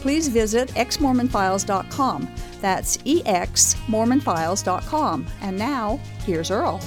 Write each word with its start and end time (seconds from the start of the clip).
please 0.00 0.28
visit 0.28 0.68
exmormonfiles.com. 0.70 2.34
That's 2.60 2.96
exmormonfiles.com. 2.98 5.26
And 5.42 5.58
now, 5.58 6.00
here's 6.24 6.50
Earl. 6.50 6.80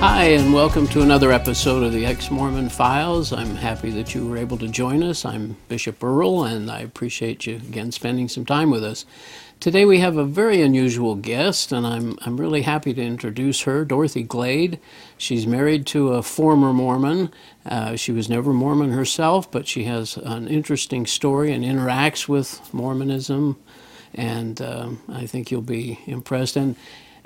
Hi, 0.00 0.26
and 0.26 0.54
welcome 0.54 0.86
to 0.88 1.02
another 1.02 1.32
episode 1.32 1.82
of 1.82 1.92
the 1.92 2.06
Ex 2.06 2.30
Mormon 2.30 2.68
Files. 2.68 3.32
I'm 3.32 3.56
happy 3.56 3.90
that 3.90 4.14
you 4.14 4.28
were 4.28 4.36
able 4.36 4.56
to 4.58 4.68
join 4.68 5.02
us. 5.02 5.24
I'm 5.24 5.56
Bishop 5.66 6.04
Earl, 6.04 6.44
and 6.44 6.70
I 6.70 6.82
appreciate 6.82 7.46
you 7.46 7.56
again 7.56 7.90
spending 7.90 8.28
some 8.28 8.46
time 8.46 8.70
with 8.70 8.84
us. 8.84 9.04
Today 9.60 9.84
we 9.84 9.98
have 9.98 10.16
a 10.16 10.24
very 10.24 10.62
unusual 10.62 11.16
guest, 11.16 11.72
and 11.72 11.84
I'm, 11.84 12.16
I'm 12.20 12.36
really 12.36 12.62
happy 12.62 12.94
to 12.94 13.02
introduce 13.02 13.62
her, 13.62 13.84
Dorothy 13.84 14.22
Glade. 14.22 14.78
She's 15.16 15.48
married 15.48 15.84
to 15.88 16.12
a 16.12 16.22
former 16.22 16.72
Mormon. 16.72 17.32
Uh, 17.66 17.96
she 17.96 18.12
was 18.12 18.28
never 18.28 18.52
Mormon 18.52 18.92
herself, 18.92 19.50
but 19.50 19.66
she 19.66 19.82
has 19.82 20.16
an 20.16 20.46
interesting 20.46 21.06
story 21.06 21.52
and 21.52 21.64
interacts 21.64 22.28
with 22.28 22.72
Mormonism, 22.72 23.56
and 24.14 24.62
um, 24.62 25.02
I 25.08 25.26
think 25.26 25.50
you'll 25.50 25.62
be 25.62 25.98
impressed. 26.06 26.54
And 26.54 26.76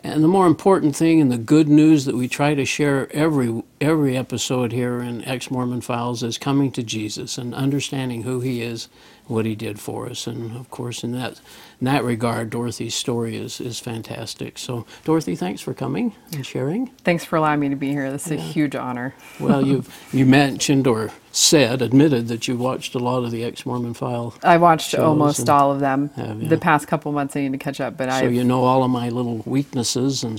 and 0.05 0.25
the 0.25 0.29
more 0.29 0.47
important 0.49 0.97
thing 0.97 1.21
and 1.21 1.31
the 1.31 1.39
good 1.39 1.69
news 1.69 2.07
that 2.07 2.17
we 2.17 2.27
try 2.27 2.55
to 2.55 2.65
share 2.65 3.09
every 3.13 3.63
every 3.83 4.17
episode 4.17 4.73
here 4.73 5.01
in 5.01 5.25
Ex 5.25 5.51
Mormon 5.51 5.81
Files 5.81 6.23
is 6.23 6.39
coming 6.39 6.71
to 6.73 6.83
Jesus 6.83 7.37
and 7.37 7.55
understanding 7.55 8.23
who 8.23 8.41
He 8.41 8.63
is, 8.63 8.89
what 9.27 9.45
He 9.45 9.55
did 9.55 9.81
for 9.81 10.09
us, 10.09 10.27
and 10.27 10.57
of 10.57 10.71
course 10.71 11.03
in 11.03 11.13
that 11.13 11.41
in 11.81 11.87
that 11.87 12.05
regard, 12.05 12.51
Dorothy's 12.51 12.95
story 12.95 13.37
is 13.37 13.61
is 13.61 13.81
fantastic. 13.81 14.57
So 14.57 14.87
Dorothy, 15.05 15.35
thanks 15.35 15.61
for 15.61 15.75
coming 15.75 16.15
and 16.33 16.47
sharing. 16.47 16.89
Thanks 17.05 17.25
for 17.25 17.37
allowing 17.37 17.61
me 17.61 17.69
to 17.71 17.77
be 17.77 17.91
here. 17.91 18.11
This 18.13 18.27
is 18.27 18.33
yeah. 18.33 18.39
a 18.39 18.41
huge 18.41 18.77
honor. 18.77 19.15
well, 19.41 19.67
you 19.67 19.85
you 20.13 20.27
mentioned 20.27 20.87
or 20.87 21.11
said 21.33 21.83
admitted 21.83 22.29
that 22.29 22.47
you 22.47 22.57
watched 22.57 22.95
a 22.95 22.99
lot 22.99 23.25
of 23.25 23.33
the 23.33 23.43
Ex 23.43 23.67
Mormon 23.67 23.95
File. 23.95 24.35
I 24.45 24.59
watched 24.59 24.95
almost 24.95 25.49
all 25.49 25.73
of 25.73 25.81
them. 25.81 26.11
Have, 26.11 26.43
yeah. 26.43 26.49
The 26.49 26.59
past 26.59 26.87
couple 26.87 27.11
months, 27.11 27.35
I 27.35 27.41
need 27.41 27.53
to 27.53 27.59
catch 27.59 27.81
up, 27.81 27.97
but 27.97 28.09
I. 28.09 28.21
So 28.21 28.27
I've, 28.27 28.35
you 28.35 28.45
know 28.45 28.63
all 28.65 28.85
of 28.85 28.91
my 28.91 29.09
little 29.09 29.43
weaknesses 29.45 30.23
and 30.23 30.39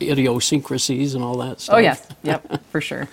idiosyncrasies 0.00 1.14
and 1.14 1.22
all 1.24 1.36
that 1.38 1.60
stuff. 1.60 1.76
Oh 1.76 1.78
yes, 1.78 2.06
yep, 2.22 2.62
for 2.70 2.80
sure. 2.80 3.08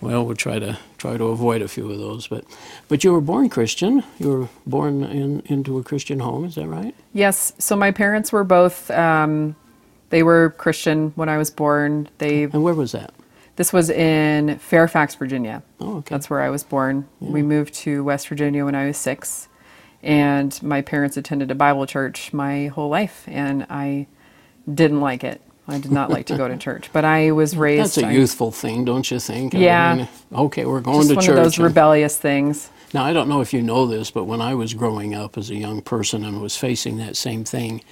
well, 0.00 0.24
we'll 0.24 0.36
try 0.36 0.58
to 0.58 0.78
try 0.98 1.16
to 1.16 1.24
avoid 1.24 1.62
a 1.62 1.68
few 1.68 1.90
of 1.90 1.98
those, 1.98 2.26
but 2.26 2.44
but 2.88 3.04
you 3.04 3.12
were 3.12 3.20
born 3.20 3.48
Christian. 3.48 4.02
You 4.18 4.28
were 4.30 4.48
born 4.66 5.04
in 5.04 5.42
into 5.46 5.78
a 5.78 5.82
Christian 5.82 6.20
home. 6.20 6.44
Is 6.44 6.54
that 6.56 6.66
right? 6.66 6.94
Yes. 7.12 7.52
So 7.58 7.76
my 7.76 7.90
parents 7.90 8.32
were 8.32 8.44
both. 8.44 8.90
Um, 8.90 9.56
they 10.10 10.22
were 10.22 10.50
Christian 10.56 11.12
when 11.16 11.28
I 11.28 11.36
was 11.38 11.50
born. 11.50 12.08
They 12.18 12.44
and 12.44 12.62
where 12.62 12.74
was 12.74 12.92
that? 12.92 13.12
This 13.56 13.72
was 13.72 13.88
in 13.88 14.58
Fairfax, 14.58 15.14
Virginia. 15.14 15.62
Oh, 15.80 15.96
okay. 15.98 16.14
That's 16.14 16.28
where 16.28 16.42
I 16.42 16.50
was 16.50 16.62
born. 16.62 17.08
Yeah. 17.20 17.30
We 17.30 17.42
moved 17.42 17.72
to 17.74 18.04
West 18.04 18.28
Virginia 18.28 18.66
when 18.66 18.74
I 18.74 18.86
was 18.86 18.98
six, 18.98 19.48
and 20.02 20.62
my 20.62 20.82
parents 20.82 21.16
attended 21.16 21.50
a 21.50 21.54
Bible 21.54 21.86
church 21.86 22.34
my 22.34 22.66
whole 22.66 22.90
life, 22.90 23.24
and 23.26 23.66
I 23.70 24.08
didn't 24.72 25.00
like 25.00 25.24
it. 25.24 25.40
I 25.68 25.78
did 25.78 25.90
not 25.90 26.10
like 26.10 26.26
to 26.26 26.36
go 26.36 26.46
to 26.48 26.56
church, 26.68 26.90
but 26.92 27.04
I 27.04 27.32
was 27.32 27.56
raised. 27.56 27.96
That's 27.96 27.98
a 27.98 28.12
youthful 28.12 28.52
thing, 28.52 28.84
don't 28.84 29.10
you 29.10 29.18
think? 29.18 29.52
Yeah. 29.54 29.90
I 29.90 29.94
mean, 29.94 30.08
okay, 30.32 30.64
we're 30.64 30.80
going 30.80 30.98
Just 30.98 31.10
to 31.10 31.14
one 31.16 31.24
church. 31.24 31.30
One 31.30 31.38
of 31.38 31.44
those 31.44 31.58
rebellious 31.58 32.16
things. 32.16 32.70
Now 32.94 33.04
I 33.04 33.12
don't 33.12 33.28
know 33.28 33.40
if 33.40 33.52
you 33.52 33.62
know 33.62 33.86
this, 33.86 34.10
but 34.10 34.24
when 34.24 34.40
I 34.40 34.54
was 34.54 34.74
growing 34.74 35.14
up 35.14 35.36
as 35.36 35.50
a 35.50 35.56
young 35.56 35.82
person 35.82 36.24
and 36.24 36.40
was 36.40 36.56
facing 36.56 36.98
that 36.98 37.16
same 37.16 37.44
thing, 37.44 37.82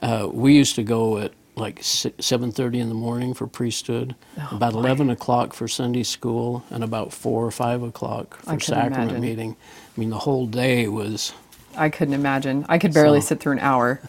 uh, 0.00 0.28
we 0.30 0.54
used 0.54 0.76
to 0.76 0.82
go 0.82 1.18
at 1.18 1.32
like 1.56 1.80
7.30 1.80 2.80
in 2.80 2.88
the 2.88 2.94
morning 2.94 3.32
for 3.32 3.46
priesthood 3.46 4.14
oh, 4.38 4.48
about 4.56 4.72
boy. 4.72 4.80
11 4.80 5.10
o'clock 5.10 5.52
for 5.52 5.68
sunday 5.68 6.02
school 6.02 6.64
and 6.68 6.82
about 6.82 7.12
4 7.12 7.46
or 7.46 7.50
5 7.50 7.82
o'clock 7.84 8.36
for 8.38 8.58
sacrament 8.58 9.10
imagine. 9.10 9.20
meeting 9.20 9.56
i 9.96 10.00
mean 10.00 10.10
the 10.10 10.18
whole 10.18 10.46
day 10.46 10.88
was 10.88 11.32
I 11.76 11.88
couldn't 11.88 12.14
imagine. 12.14 12.64
I 12.68 12.78
could 12.78 12.94
barely 12.94 13.20
so. 13.20 13.28
sit 13.28 13.40
through 13.40 13.52
an 13.52 13.58
hour, 13.60 14.00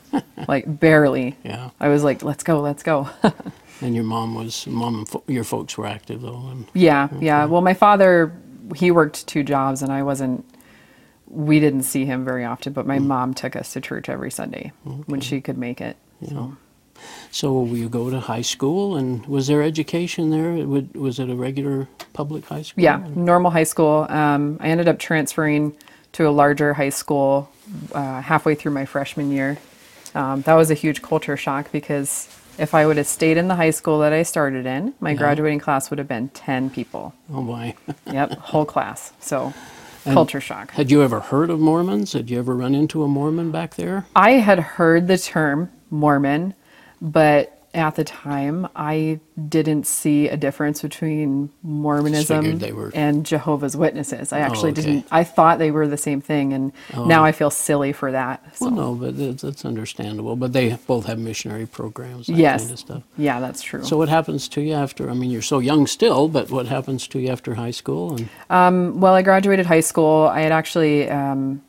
like 0.48 0.80
barely. 0.80 1.38
Yeah. 1.44 1.70
I 1.80 1.90
was 1.90 2.03
like, 2.03 2.24
let's 2.24 2.44
go, 2.44 2.62
let's 2.62 2.84
go. 2.84 3.09
and 3.81 3.96
your 3.96 4.03
mom 4.03 4.36
was 4.36 4.66
mom 4.68 4.96
and 4.96 5.09
fo- 5.09 5.24
your 5.28 5.44
folks 5.44 5.78
were 5.78 5.86
active 5.86 6.22
though. 6.22 6.48
And, 6.50 6.68
yeah, 6.74 7.09
okay. 7.12 7.26
yeah. 7.26 7.46
Well, 7.46 7.62
my 7.62 7.74
father 7.74 8.34
he 8.76 8.92
worked 8.92 9.28
two 9.28 9.44
jobs, 9.44 9.81
and 9.81 9.92
I 9.92 10.03
wasn't. 10.03 10.46
We 11.28 11.59
didn't 11.59 11.84
see 11.84 12.06
him 12.06 12.24
very 12.24 12.46
often, 12.46 12.74
but 12.74 12.86
my 12.86 13.00
mm. 13.00 13.06
mom 13.06 13.34
took 13.34 13.56
us 13.56 13.74
to 13.74 13.82
church 13.82 14.09
every 14.09 14.32
Sunday 14.32 14.72
okay. 14.88 15.03
when 15.08 15.22
she 15.22 15.42
could 15.42 15.58
make 15.58 15.82
it. 15.82 15.97
Yeah. 16.22 16.30
So. 16.30 16.58
So 17.30 17.66
you 17.66 17.90
go 17.90 18.09
to 18.09 18.22
high 18.22 18.42
school, 18.42 18.96
and 18.96 19.26
was 19.26 19.47
there 19.47 19.62
education 19.62 20.30
there? 20.30 20.66
Was 20.94 21.20
it 21.20 21.30
a 21.30 21.36
regular 21.36 21.90
public 22.14 22.46
high 22.46 22.62
school? 22.62 22.82
Yeah, 22.82 23.06
normal 23.16 23.52
high 23.52 23.66
school. 23.66 24.08
Um, 24.09 24.58
I 24.62 24.70
ended 24.70 24.88
up 24.88 24.97
transferring 24.97 25.76
to 26.16 26.28
a 26.28 26.31
larger 26.31 26.74
high 26.74 26.90
school 26.90 27.52
uh, 27.92 28.22
halfway 28.22 28.56
through 28.56 28.72
my 28.72 28.86
freshman 28.86 29.31
year. 29.31 29.58
Um, 30.14 30.44
that 30.44 30.53
was 30.53 30.72
a 30.72 30.74
huge 30.74 31.02
culture 31.02 31.36
shock 31.36 31.74
because 31.74 32.30
if 32.58 32.74
I 32.74 32.86
would 32.86 32.96
have 32.96 33.08
stayed 33.08 33.36
in 33.36 33.50
the 33.50 33.56
high 33.56 33.72
school 33.72 34.00
that 34.00 34.14
I 34.14 34.24
started 34.24 34.66
in, 34.66 34.94
my 35.02 35.12
yeah. 35.12 35.18
graduating 35.18 35.59
class 35.59 35.90
would 35.90 36.00
have 36.00 36.08
been 36.08 36.30
10 36.30 36.70
people. 36.70 37.14
Oh, 37.34 37.42
my. 37.42 37.76
yep, 38.12 38.31
whole 38.31 38.64
class. 38.64 39.12
So, 39.20 39.53
and 40.06 40.14
culture 40.14 40.40
shock. 40.40 40.72
Had 40.72 40.90
you 40.90 41.03
ever 41.03 41.20
heard 41.20 41.50
of 41.50 41.59
Mormons? 41.59 42.14
Had 42.14 42.30
you 42.30 42.40
ever 42.40 42.56
run 42.56 42.74
into 42.74 43.03
a 43.03 43.09
Mormon 43.09 43.52
back 43.52 43.76
there? 43.76 44.06
I 44.16 44.34
had 44.34 44.59
heard 44.59 45.09
the 45.09 45.18
term 45.18 45.70
Mormon, 45.90 46.53
but 47.02 47.54
at 47.75 47.96
the 47.96 48.03
time, 48.03 48.68
I 48.75 49.19
didn't 49.50 49.86
see 49.86 50.30
a 50.30 50.38
difference 50.38 50.81
between 50.81 51.52
Mormonism 51.62 52.59
were... 52.74 52.91
and 52.96 53.25
Jehovah's 53.25 53.75
Witnesses. 53.75 54.31
I 54.31 54.40
actually 54.40 54.69
oh, 54.69 54.74
okay. 54.74 54.81
didn't. 54.81 55.08
I 55.12 55.24
thought 55.24 55.59
they 55.59 55.72
were 55.72 55.88
the 55.88 55.97
same 55.97 56.22
thing, 56.22 56.53
and 56.53 56.72
oh. 56.94 57.06
now 57.06 57.25
I 57.25 57.31
feel 57.31 57.50
silly 57.50 57.91
for 57.91 58.12
that. 58.12 58.56
So. 58.56 58.68
Well, 58.68 58.75
no, 58.75 58.96
but 58.96 59.38
that's 59.40 59.66
understandable. 59.66 60.35
But 60.35 60.53
they 60.53 60.78
both 60.88 61.06
have 61.06 61.19
missionary 61.19 61.68
programs. 61.68 62.30
yes. 62.30 62.62
Kind 62.62 62.72
of 62.72 62.80
stuff. 62.80 63.03
Yeah, 63.18 63.40
that's 63.40 63.62
true. 63.62 63.84
So 63.84 63.97
what 63.97 64.09
happens 64.09 64.47
to 64.50 64.62
you 64.62 64.74
after? 64.74 65.09
I 65.09 65.14
mean, 65.14 65.30
you're 65.30 65.41
so 65.41 65.59
young 65.59 65.85
still, 65.85 66.30
but 66.30 66.50
what 66.50 66.68
happens 66.68 67.08
to 67.09 67.19
you 67.19 67.30
after 67.30 67.56
high 67.56 67.72
school? 67.72 68.16
And... 68.16 68.30
Um, 68.50 69.02
well, 69.02 69.14
I 69.14 69.22
graduated 69.22 69.66
high 69.66 69.81
school. 69.81 70.28
I 70.28 70.41
had 70.41 70.52
actually. 70.52 71.09
Um, 71.09 71.62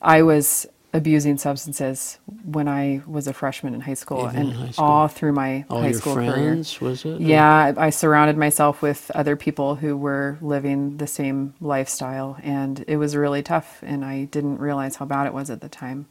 I 0.00 0.22
was 0.22 0.66
abusing 0.94 1.38
substances 1.38 2.18
when 2.44 2.68
I 2.68 3.02
was 3.06 3.26
a 3.26 3.32
freshman 3.32 3.74
in 3.74 3.80
high 3.80 3.94
school 3.94 4.28
Even 4.28 4.36
and 4.36 4.52
high 4.52 4.70
school. 4.72 4.84
all 4.84 5.08
through 5.08 5.32
my 5.32 5.64
all 5.70 5.80
high 5.80 5.88
your 5.88 5.98
school 5.98 6.14
friends, 6.14 6.76
career. 6.76 6.90
Was 6.90 7.04
it? 7.04 7.20
Yeah, 7.20 7.72
I 7.76 7.90
surrounded 7.90 8.36
myself 8.36 8.82
with 8.82 9.10
other 9.14 9.34
people 9.34 9.76
who 9.76 9.96
were 9.96 10.38
living 10.40 10.98
the 10.98 11.06
same 11.06 11.54
lifestyle, 11.60 12.38
and 12.42 12.84
it 12.86 12.96
was 12.96 13.16
really 13.16 13.42
tough. 13.42 13.82
And 13.82 14.04
I 14.04 14.24
didn't 14.24 14.58
realize 14.58 14.96
how 14.96 15.06
bad 15.06 15.26
it 15.26 15.32
was 15.32 15.48
at 15.50 15.60
the 15.60 15.68
time. 15.68 16.06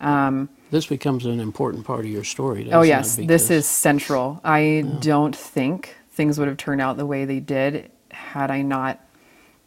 Um, 0.00 0.50
this 0.70 0.86
becomes 0.86 1.24
an 1.24 1.40
important 1.40 1.86
part 1.86 2.00
of 2.00 2.10
your 2.10 2.24
story. 2.24 2.70
oh 2.72 2.82
yes, 2.82 3.16
this 3.16 3.50
is 3.50 3.66
central. 3.66 4.40
I 4.44 4.60
yeah. 4.60 4.82
don't 5.00 5.36
think 5.36 5.94
things 6.10 6.38
would 6.38 6.48
have 6.48 6.56
turned 6.56 6.80
out 6.80 6.96
the 6.96 7.06
way 7.06 7.24
they 7.24 7.40
did 7.40 7.90
had 8.10 8.50
I 8.50 8.62
not 8.62 9.00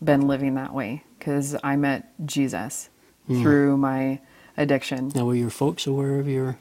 been 0.03 0.28
living 0.28 0.56
that 0.56 0.74
way. 0.74 1.03
Because 1.18 1.55
I 1.64 1.76
met 1.76 2.14
Jesus 2.26 2.90
mm. 3.29 3.41
through 3.41 3.78
my 3.78 4.20
addiction. 4.59 5.11
Now, 5.16 5.26
were 5.26 5.35
your 5.35 5.50
folks 5.50 5.88
aware 5.88 6.20
of 6.20 6.28
your? 6.28 6.58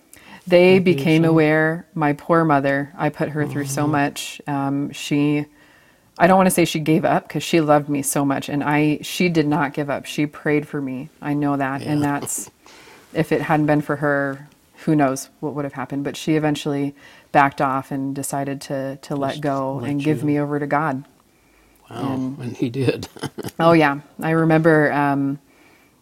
They 0.47 0.79
became 0.79 1.27
aware. 1.27 1.87
My 1.93 2.15
poor 2.15 2.45
mother, 2.45 2.93
I 2.97 3.11
put 3.11 3.31
her 3.31 3.47
through 3.47 3.67
so 3.67 3.83
uh-huh. 3.83 3.93
much. 3.93 4.41
Um, 4.47 4.91
she, 4.93 5.45
I 6.19 6.27
don't 6.27 6.39
want 6.39 6.47
to 6.47 6.55
say 6.55 6.65
she 6.65 6.81
gave 6.81 7.05
up 7.05 7.29
because 7.29 7.43
she 7.43 7.61
loved 7.61 7.91
me 7.91 8.01
so 8.01 8.25
much, 8.25 8.49
and 8.49 8.65
I, 8.65 9.01
she 9.03 9.29
did 9.29 9.47
not 9.47 9.75
give 9.75 9.91
up. 9.91 10.07
She 10.07 10.25
prayed 10.25 10.67
for 10.67 10.81
me. 10.81 11.11
I 11.21 11.35
know 11.35 11.59
that, 11.59 11.83
yeah. 11.83 11.93
and 11.93 12.03
that's, 12.03 12.51
if 13.13 13.31
it 13.31 13.43
hadn't 13.43 13.67
been 13.67 13.83
for 13.83 13.97
her, 13.97 14.49
who 14.85 14.97
knows 14.97 15.29
what 15.41 15.55
would 15.55 15.65
have 15.65 15.75
happened. 15.75 16.05
But 16.05 16.17
she 16.17 16.37
eventually 16.37 16.95
backed 17.33 17.61
off 17.61 17.91
and 17.91 18.15
decided 18.15 18.61
to 18.63 18.97
to 19.03 19.17
let 19.17 19.41
go 19.41 19.77
let 19.77 19.91
and 19.91 20.03
give 20.03 20.25
me 20.25 20.39
over 20.39 20.59
to 20.59 20.67
God. 20.67 21.05
Wow, 21.91 22.15
and, 22.15 22.39
and 22.39 22.57
he 22.57 22.71
did. 22.71 23.09
oh 23.61 23.73
yeah, 23.73 24.01
I 24.23 24.31
remember. 24.31 24.91
Um, 24.93 25.41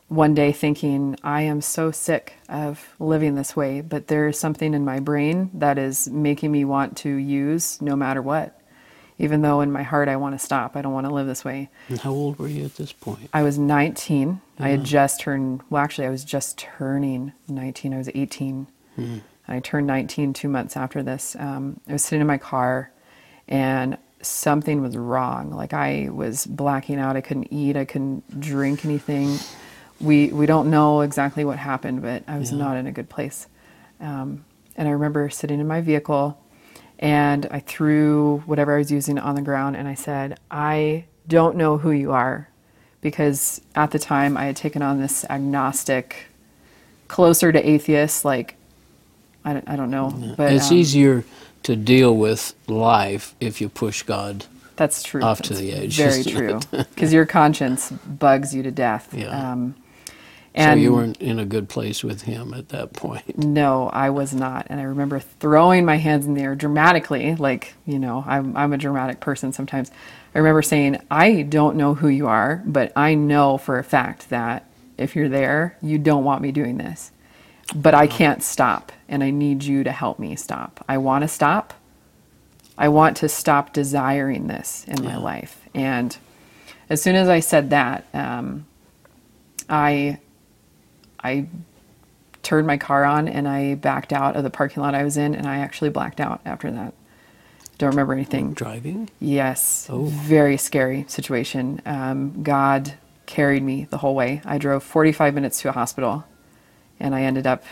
one 0.08 0.34
day 0.34 0.52
thinking, 0.52 1.16
I 1.24 1.42
am 1.42 1.60
so 1.60 1.90
sick 1.90 2.34
of 2.48 2.94
living 3.00 3.34
this 3.34 3.56
way, 3.56 3.80
but 3.80 4.06
there 4.06 4.28
is 4.28 4.38
something 4.38 4.72
in 4.72 4.84
my 4.84 5.00
brain 5.00 5.50
that 5.54 5.78
is 5.78 6.08
making 6.08 6.52
me 6.52 6.64
want 6.64 6.96
to 6.98 7.10
use 7.10 7.80
no 7.82 7.96
matter 7.96 8.22
what. 8.22 8.52
even 9.18 9.40
though 9.40 9.62
in 9.62 9.72
my 9.72 9.82
heart 9.82 10.08
I 10.08 10.16
want 10.16 10.38
to 10.38 10.44
stop. 10.44 10.76
I 10.76 10.82
don't 10.82 10.92
want 10.92 11.06
to 11.06 11.12
live 11.12 11.26
this 11.26 11.42
way. 11.42 11.70
And 11.88 11.98
how 11.98 12.10
old 12.12 12.38
were 12.38 12.48
you 12.48 12.66
at 12.66 12.76
this 12.76 12.92
point? 12.92 13.30
I 13.32 13.42
was 13.42 13.58
19. 13.58 14.42
I 14.58 14.68
had 14.68 14.84
just 14.84 15.20
turned, 15.20 15.62
well, 15.70 15.82
actually, 15.82 16.06
I 16.06 16.10
was 16.10 16.22
just 16.22 16.58
turning 16.58 17.32
19. 17.48 17.94
I 17.94 17.96
was 17.98 18.10
18. 18.14 18.66
I 19.48 19.60
turned 19.60 19.86
19 19.86 20.34
two 20.34 20.48
months 20.48 20.76
after 20.76 21.02
this. 21.02 21.34
Um, 21.38 21.80
I 21.88 21.92
was 21.94 22.04
sitting 22.04 22.20
in 22.20 22.26
my 22.26 22.36
car 22.36 22.90
and 23.48 23.96
something 24.20 24.82
was 24.82 24.96
wrong. 24.98 25.50
Like 25.50 25.72
I 25.72 26.10
was 26.12 26.46
blacking 26.46 26.98
out. 26.98 27.16
I 27.16 27.22
couldn't 27.22 27.50
eat. 27.50 27.74
I 27.76 27.86
couldn't 27.86 28.38
drink 28.40 28.84
anything. 28.84 29.38
We, 30.00 30.28
we 30.28 30.46
don't 30.46 30.70
know 30.70 31.00
exactly 31.00 31.44
what 31.44 31.58
happened, 31.58 32.02
but 32.02 32.22
I 32.28 32.38
was 32.38 32.52
not 32.52 32.76
in 32.76 32.86
a 32.86 32.92
good 32.92 33.08
place. 33.08 33.46
Um, 34.00 34.44
and 34.76 34.86
I 34.86 34.90
remember 34.90 35.30
sitting 35.30 35.58
in 35.58 35.66
my 35.66 35.80
vehicle 35.80 36.38
and 36.98 37.46
I 37.50 37.60
threw 37.60 38.42
whatever 38.46 38.74
I 38.74 38.78
was 38.78 38.90
using 38.90 39.18
on 39.18 39.34
the 39.34 39.42
ground 39.42 39.76
and 39.76 39.88
I 39.88 39.94
said, 39.94 40.38
I 40.50 41.04
don't 41.26 41.56
know 41.56 41.78
who 41.78 41.90
you 41.90 42.12
are. 42.12 42.48
Because 43.00 43.60
at 43.74 43.90
the 43.92 43.98
time 43.98 44.36
I 44.36 44.46
had 44.46 44.56
taken 44.56 44.82
on 44.82 45.00
this 45.00 45.24
agnostic, 45.30 46.26
closer 47.08 47.52
to 47.52 47.68
atheist, 47.68 48.24
like, 48.24 48.56
I 49.44 49.52
don't, 49.52 49.68
I 49.68 49.76
don't 49.76 49.90
know. 49.90 50.34
But 50.36 50.52
it's 50.52 50.70
um, 50.70 50.76
easier 50.76 51.24
to 51.62 51.76
deal 51.76 52.16
with 52.16 52.54
life 52.66 53.34
if 53.38 53.60
you 53.60 53.68
push 53.68 54.02
God. 54.02 54.46
That's 54.76 55.02
true. 55.02 55.22
off 55.22 55.40
to 55.42 55.54
the 55.54 55.72
edge, 55.72 55.96
Very 55.96 56.24
true. 56.24 56.60
Because 56.70 57.12
your 57.12 57.26
conscience 57.26 57.90
bugs 57.90 58.54
you 58.54 58.62
to 58.62 58.70
death. 58.70 59.12
Yeah. 59.12 59.52
Um, 59.52 59.74
So 60.56 60.74
you 60.74 60.92
weren't 60.94 61.20
in 61.20 61.38
a 61.38 61.44
good 61.44 61.68
place 61.68 62.02
with 62.02 62.22
Him 62.22 62.54
at 62.54 62.70
that 62.70 62.92
point. 62.92 63.36
No, 63.46 63.88
I 63.88 64.10
was 64.10 64.34
not. 64.34 64.66
And 64.70 64.80
I 64.80 64.84
remember 64.84 65.20
throwing 65.20 65.84
my 65.84 65.96
hands 65.96 66.26
in 66.26 66.34
the 66.34 66.42
air 66.42 66.54
dramatically, 66.54 67.34
like, 67.34 67.74
you 67.86 67.98
know, 67.98 68.24
I'm, 68.26 68.56
I'm 68.56 68.72
a 68.72 68.78
dramatic 68.78 69.20
person 69.20 69.52
sometimes. 69.52 69.90
I 70.34 70.38
remember 70.38 70.62
saying, 70.62 71.00
I 71.10 71.42
don't 71.42 71.76
know 71.76 71.94
who 71.94 72.08
you 72.08 72.26
are, 72.26 72.62
but 72.66 72.92
I 72.96 73.14
know 73.14 73.58
for 73.58 73.78
a 73.78 73.84
fact 73.84 74.30
that 74.30 74.68
if 74.98 75.14
you're 75.14 75.28
there, 75.28 75.76
you 75.82 75.98
don't 75.98 76.24
want 76.24 76.42
me 76.42 76.52
doing 76.52 76.78
this. 76.78 77.12
But 77.74 77.94
I 77.94 78.06
can't 78.06 78.42
stop, 78.42 78.92
and 79.08 79.22
I 79.24 79.30
need 79.30 79.62
you 79.64 79.84
to 79.84 79.92
help 79.92 80.18
me 80.18 80.36
stop. 80.36 80.84
I 80.88 80.98
want 80.98 81.22
to 81.22 81.28
stop. 81.28 81.74
I 82.78 82.88
want 82.88 83.16
to 83.18 83.28
stop 83.28 83.72
desiring 83.72 84.46
this 84.46 84.84
in 84.86 85.02
my 85.04 85.16
life. 85.16 85.62
And 85.74 86.16
as 86.88 87.02
soon 87.02 87.16
as 87.16 87.28
I 87.28 87.40
said 87.40 87.70
that, 87.70 88.06
um, 88.14 88.66
I 89.68 90.20
I 91.26 91.48
turned 92.42 92.66
my 92.66 92.76
car 92.76 93.04
on 93.04 93.26
and 93.28 93.48
I 93.48 93.74
backed 93.74 94.12
out 94.12 94.36
of 94.36 94.44
the 94.44 94.50
parking 94.50 94.82
lot 94.82 94.94
I 94.94 95.02
was 95.04 95.16
in, 95.16 95.34
and 95.34 95.46
I 95.46 95.58
actually 95.58 95.90
blacked 95.90 96.20
out 96.20 96.40
after 96.44 96.70
that. 96.70 96.94
Don't 97.78 97.90
remember 97.90 98.12
anything. 98.14 98.54
Driving? 98.54 99.10
Yes, 99.20 99.86
Oh. 99.90 100.04
very 100.04 100.56
scary 100.56 101.04
situation. 101.08 101.82
Um, 101.84 102.42
God 102.42 102.94
carried 103.26 103.62
me 103.62 103.86
the 103.90 103.98
whole 103.98 104.14
way. 104.14 104.40
I 104.44 104.56
drove 104.58 104.82
45 104.82 105.34
minutes 105.34 105.60
to 105.62 105.68
a 105.68 105.72
hospital, 105.72 106.24
and 107.00 107.14
I 107.14 107.22
ended 107.22 107.46
up 107.46 107.64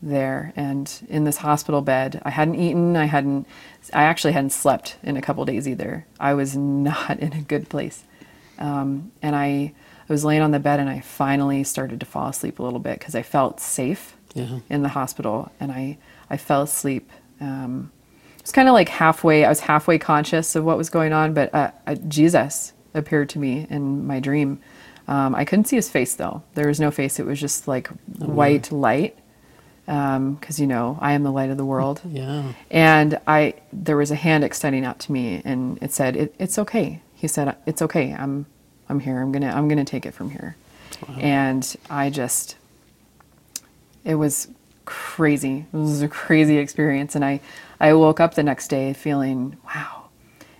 there. 0.00 0.52
And 0.56 0.90
in 1.08 1.24
this 1.24 1.38
hospital 1.38 1.82
bed, 1.82 2.22
I 2.24 2.30
hadn't 2.30 2.54
eaten. 2.54 2.96
I 2.96 3.04
hadn't. 3.06 3.46
I 3.92 4.04
actually 4.04 4.32
hadn't 4.32 4.50
slept 4.50 4.96
in 5.02 5.16
a 5.16 5.22
couple 5.22 5.44
days 5.44 5.68
either. 5.68 6.06
I 6.18 6.32
was 6.34 6.56
not 6.56 7.18
in 7.18 7.32
a 7.34 7.40
good 7.42 7.68
place. 7.68 8.04
Um, 8.58 9.10
and 9.20 9.34
I, 9.36 9.74
I 10.12 10.14
was 10.14 10.26
laying 10.26 10.42
on 10.42 10.50
the 10.50 10.58
bed, 10.60 10.78
and 10.78 10.90
I 10.90 11.00
finally 11.00 11.64
started 11.64 11.98
to 12.00 12.04
fall 12.06 12.28
asleep 12.28 12.58
a 12.58 12.62
little 12.62 12.78
bit 12.80 12.98
because 12.98 13.14
I 13.14 13.22
felt 13.22 13.60
safe 13.60 14.14
Yeah. 14.34 14.58
in 14.68 14.82
the 14.82 14.90
hospital, 14.90 15.50
and 15.58 15.72
I 15.72 15.96
I 16.28 16.36
fell 16.36 16.60
asleep. 16.62 17.10
Um, 17.40 17.90
it 18.36 18.42
was 18.42 18.52
kind 18.52 18.68
of 18.68 18.74
like 18.74 18.90
halfway. 18.90 19.46
I 19.46 19.48
was 19.48 19.60
halfway 19.60 19.98
conscious 19.98 20.54
of 20.54 20.64
what 20.64 20.76
was 20.76 20.90
going 20.90 21.14
on, 21.14 21.32
but 21.32 21.54
uh, 21.54 21.70
uh, 21.86 21.94
Jesus 22.08 22.74
appeared 22.92 23.30
to 23.30 23.38
me 23.38 23.66
in 23.70 24.06
my 24.06 24.20
dream. 24.20 24.60
Um, 25.08 25.34
I 25.34 25.46
couldn't 25.46 25.64
see 25.64 25.76
his 25.76 25.88
face 25.88 26.14
though. 26.14 26.42
There 26.56 26.68
was 26.68 26.78
no 26.78 26.90
face. 26.90 27.18
It 27.18 27.24
was 27.24 27.40
just 27.40 27.66
like 27.66 27.88
white 28.18 28.70
light, 28.70 29.16
because 29.86 30.60
you 30.60 30.66
know 30.66 30.98
I 31.00 31.12
am 31.14 31.22
the 31.22 31.32
light 31.32 31.48
of 31.48 31.56
the 31.56 31.64
world. 31.64 32.02
Yeah. 32.10 32.52
And 32.70 33.18
I 33.26 33.54
there 33.72 33.96
was 33.96 34.10
a 34.10 34.14
hand 34.16 34.44
extending 34.44 34.84
out 34.84 34.98
to 35.00 35.12
me, 35.12 35.40
and 35.42 35.78
it 35.82 35.90
said, 35.90 36.16
it, 36.16 36.34
"It's 36.38 36.58
okay." 36.58 37.00
He 37.14 37.28
said, 37.28 37.56
"It's 37.64 37.80
okay. 37.80 38.12
I'm 38.12 38.44
I'm 38.92 39.00
here. 39.00 39.20
I'm 39.20 39.32
gonna 39.32 39.50
I'm 39.50 39.68
gonna 39.68 39.84
take 39.84 40.06
it 40.06 40.14
from 40.14 40.30
here." 40.30 40.54
And 41.18 41.76
I 41.90 42.10
just 42.10 42.56
it 44.04 44.14
was 44.16 44.48
crazy. 44.84 45.66
It 45.72 45.76
was 45.76 46.02
a 46.02 46.08
crazy 46.08 46.58
experience, 46.58 47.14
and 47.16 47.24
I 47.24 47.40
I 47.80 47.94
woke 47.94 48.20
up 48.20 48.34
the 48.34 48.42
next 48.42 48.68
day 48.68 48.92
feeling 48.92 49.56
wow, 49.64 50.04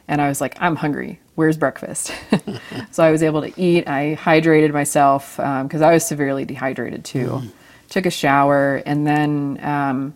and 0.09 0.21
I 0.21 0.29
was 0.29 0.41
like, 0.41 0.57
I'm 0.61 0.77
hungry. 0.77 1.21
Where's 1.35 1.57
breakfast? 1.57 2.13
so 2.91 3.03
I 3.05 3.11
was 3.11 3.23
able 3.23 3.43
to 3.43 3.53
eat. 3.61 3.89
I 3.89 4.17
hydrated 4.21 4.73
myself 4.73 5.37
because 5.37 5.83
I 5.83 5.93
was 5.93 6.05
severely 6.05 6.45
dehydrated 6.45 7.05
too. 7.05 7.43
Took 7.89 8.07
a 8.07 8.11
shower, 8.11 8.83
and 8.87 9.07
then 9.07 9.59
um, 9.63 10.15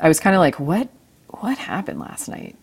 I 0.00 0.08
was 0.08 0.20
kind 0.20 0.34
of 0.36 0.40
like, 0.40 0.58
what 0.60 0.88
what 1.28 1.58
happened 1.58 1.98
last 2.00 2.28
night? 2.28 2.56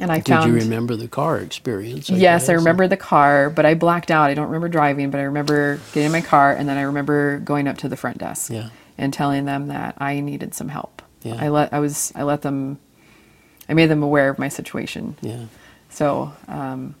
And 0.00 0.12
I 0.12 0.16
Did 0.18 0.26
found 0.28 0.52
you 0.52 0.58
remember 0.60 0.94
the 0.96 1.08
car 1.08 1.38
experience? 1.38 2.08
yes, 2.08 2.48
I 2.48 2.52
remember 2.52 2.86
the 2.86 2.96
car, 2.96 3.50
but 3.50 3.66
I 3.66 3.74
blacked 3.74 4.10
out. 4.10 4.30
I 4.30 4.34
don't 4.34 4.46
remember 4.46 4.68
driving, 4.68 5.10
but 5.10 5.18
I 5.18 5.24
remember 5.24 5.76
getting 5.92 6.06
in 6.06 6.12
my 6.12 6.20
car, 6.20 6.52
and 6.52 6.68
then 6.68 6.76
I 6.78 6.82
remember 6.82 7.38
going 7.40 7.66
up 7.66 7.78
to 7.78 7.88
the 7.88 7.96
front 7.96 8.18
desk 8.18 8.50
Yeah. 8.52 8.68
and 8.96 9.12
telling 9.12 9.44
them 9.44 9.68
that 9.68 9.94
I 9.98 10.20
needed 10.20 10.54
some 10.54 10.68
help. 10.68 11.02
Yeah. 11.22 11.36
I 11.40 11.48
let 11.48 11.72
I 11.72 11.80
was 11.80 12.12
I 12.14 12.22
let 12.22 12.42
them, 12.42 12.78
I 13.68 13.74
made 13.74 13.86
them 13.86 14.02
aware 14.04 14.28
of 14.28 14.38
my 14.38 14.48
situation. 14.48 15.16
Yeah. 15.20 15.46
So 15.90 16.32
um, 16.46 16.94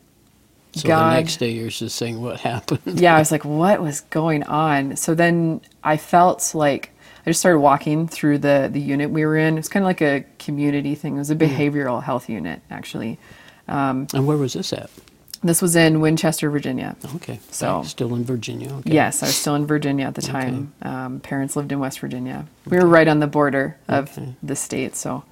So 0.72 0.88
God- 0.88 1.12
the 1.12 1.20
next 1.20 1.36
day 1.36 1.50
you're 1.50 1.68
just 1.70 1.94
saying 1.96 2.20
what 2.20 2.40
happened. 2.40 2.80
yeah, 3.00 3.14
I 3.14 3.20
was 3.20 3.30
like, 3.30 3.44
what 3.44 3.80
was 3.80 4.00
going 4.10 4.42
on? 4.42 4.96
So 4.96 5.14
then 5.14 5.60
I 5.84 5.96
felt 5.98 6.52
like 6.54 6.90
I 7.28 7.30
just 7.30 7.40
started 7.40 7.58
walking 7.58 8.08
through 8.08 8.38
the 8.38 8.70
the 8.72 8.80
unit 8.80 9.10
we 9.10 9.26
were 9.26 9.36
in. 9.36 9.52
It 9.52 9.60
was 9.60 9.68
kind 9.68 9.84
of 9.84 9.86
like 9.86 10.00
a 10.00 10.24
community 10.38 10.94
thing. 10.94 11.16
It 11.16 11.18
was 11.18 11.30
a 11.30 11.34
Hmm. 11.34 11.42
behavioral 11.42 12.02
health 12.02 12.30
unit 12.30 12.62
actually. 12.70 13.18
And 13.68 14.26
where 14.26 14.38
was 14.38 14.54
this 14.54 14.72
at? 14.72 14.88
This 15.44 15.60
was 15.60 15.76
in 15.76 16.00
Winchester, 16.00 16.48
Virginia. 16.48 16.96
Okay. 17.16 17.38
So- 17.50 17.82
still 17.82 18.14
in 18.14 18.24
Virginia. 18.24 18.72
Okay. 18.78 18.94
Yes, 18.94 19.22
I 19.22 19.26
was 19.26 19.36
still 19.36 19.54
in 19.56 19.66
Virginia 19.66 20.06
at 20.06 20.14
the 20.14 20.22
time. 20.22 20.72
Um, 20.80 21.20
parents 21.20 21.54
lived 21.54 21.70
in 21.70 21.78
West 21.80 22.00
Virginia. 22.00 22.46
We 22.66 22.78
were 22.78 22.86
right 22.86 23.06
on 23.06 23.20
the 23.20 23.26
border 23.26 23.76
of 23.88 24.10
Okay. 24.18 24.34
the 24.42 24.56
state, 24.56 24.96
so 24.96 25.22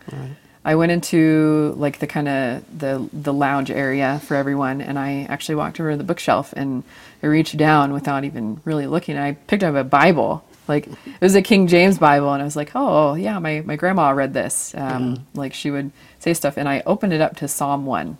I 0.67 0.75
went 0.75 0.93
into 0.93 1.75
like 1.79 1.99
the 2.01 2.07
kind 2.07 2.29
of 2.29 2.63
the 2.79 3.09
the 3.11 3.33
lounge 3.33 3.71
area 3.71 4.21
for 4.23 4.35
everyone, 4.37 4.83
and 4.83 4.99
I 4.99 5.27
actually 5.31 5.55
walked 5.55 5.81
over 5.81 5.93
to 5.93 5.97
the 5.97 6.05
bookshelf 6.05 6.53
and 6.55 6.83
I 7.23 7.27
reached 7.29 7.57
down 7.57 7.95
without 7.95 8.23
even 8.25 8.61
really 8.67 8.87
looking. 8.87 9.17
I 9.17 9.33
picked 9.33 9.65
up 9.65 9.75
a 9.75 9.83
Bible, 9.83 10.45
like 10.68 10.87
it 10.88 11.20
was 11.20 11.35
a 11.35 11.42
King 11.42 11.66
James 11.66 11.99
Bible, 11.99 12.32
and 12.32 12.42
I 12.42 12.44
was 12.44 12.56
like, 12.56 12.73
"Oh, 12.75 13.14
yeah, 13.14 13.38
my 13.38 13.62
my 13.64 13.76
grandma 13.76 14.11
read 14.11 14.35
this." 14.35 14.75
Um, 14.76 15.26
Like 15.35 15.54
she 15.54 15.70
would 15.70 15.90
say 16.18 16.35
stuff, 16.35 16.56
and 16.56 16.68
I 16.68 16.82
opened 16.87 17.12
it 17.12 17.20
up 17.20 17.37
to 17.37 17.49
Psalm 17.49 17.87
one, 17.87 18.18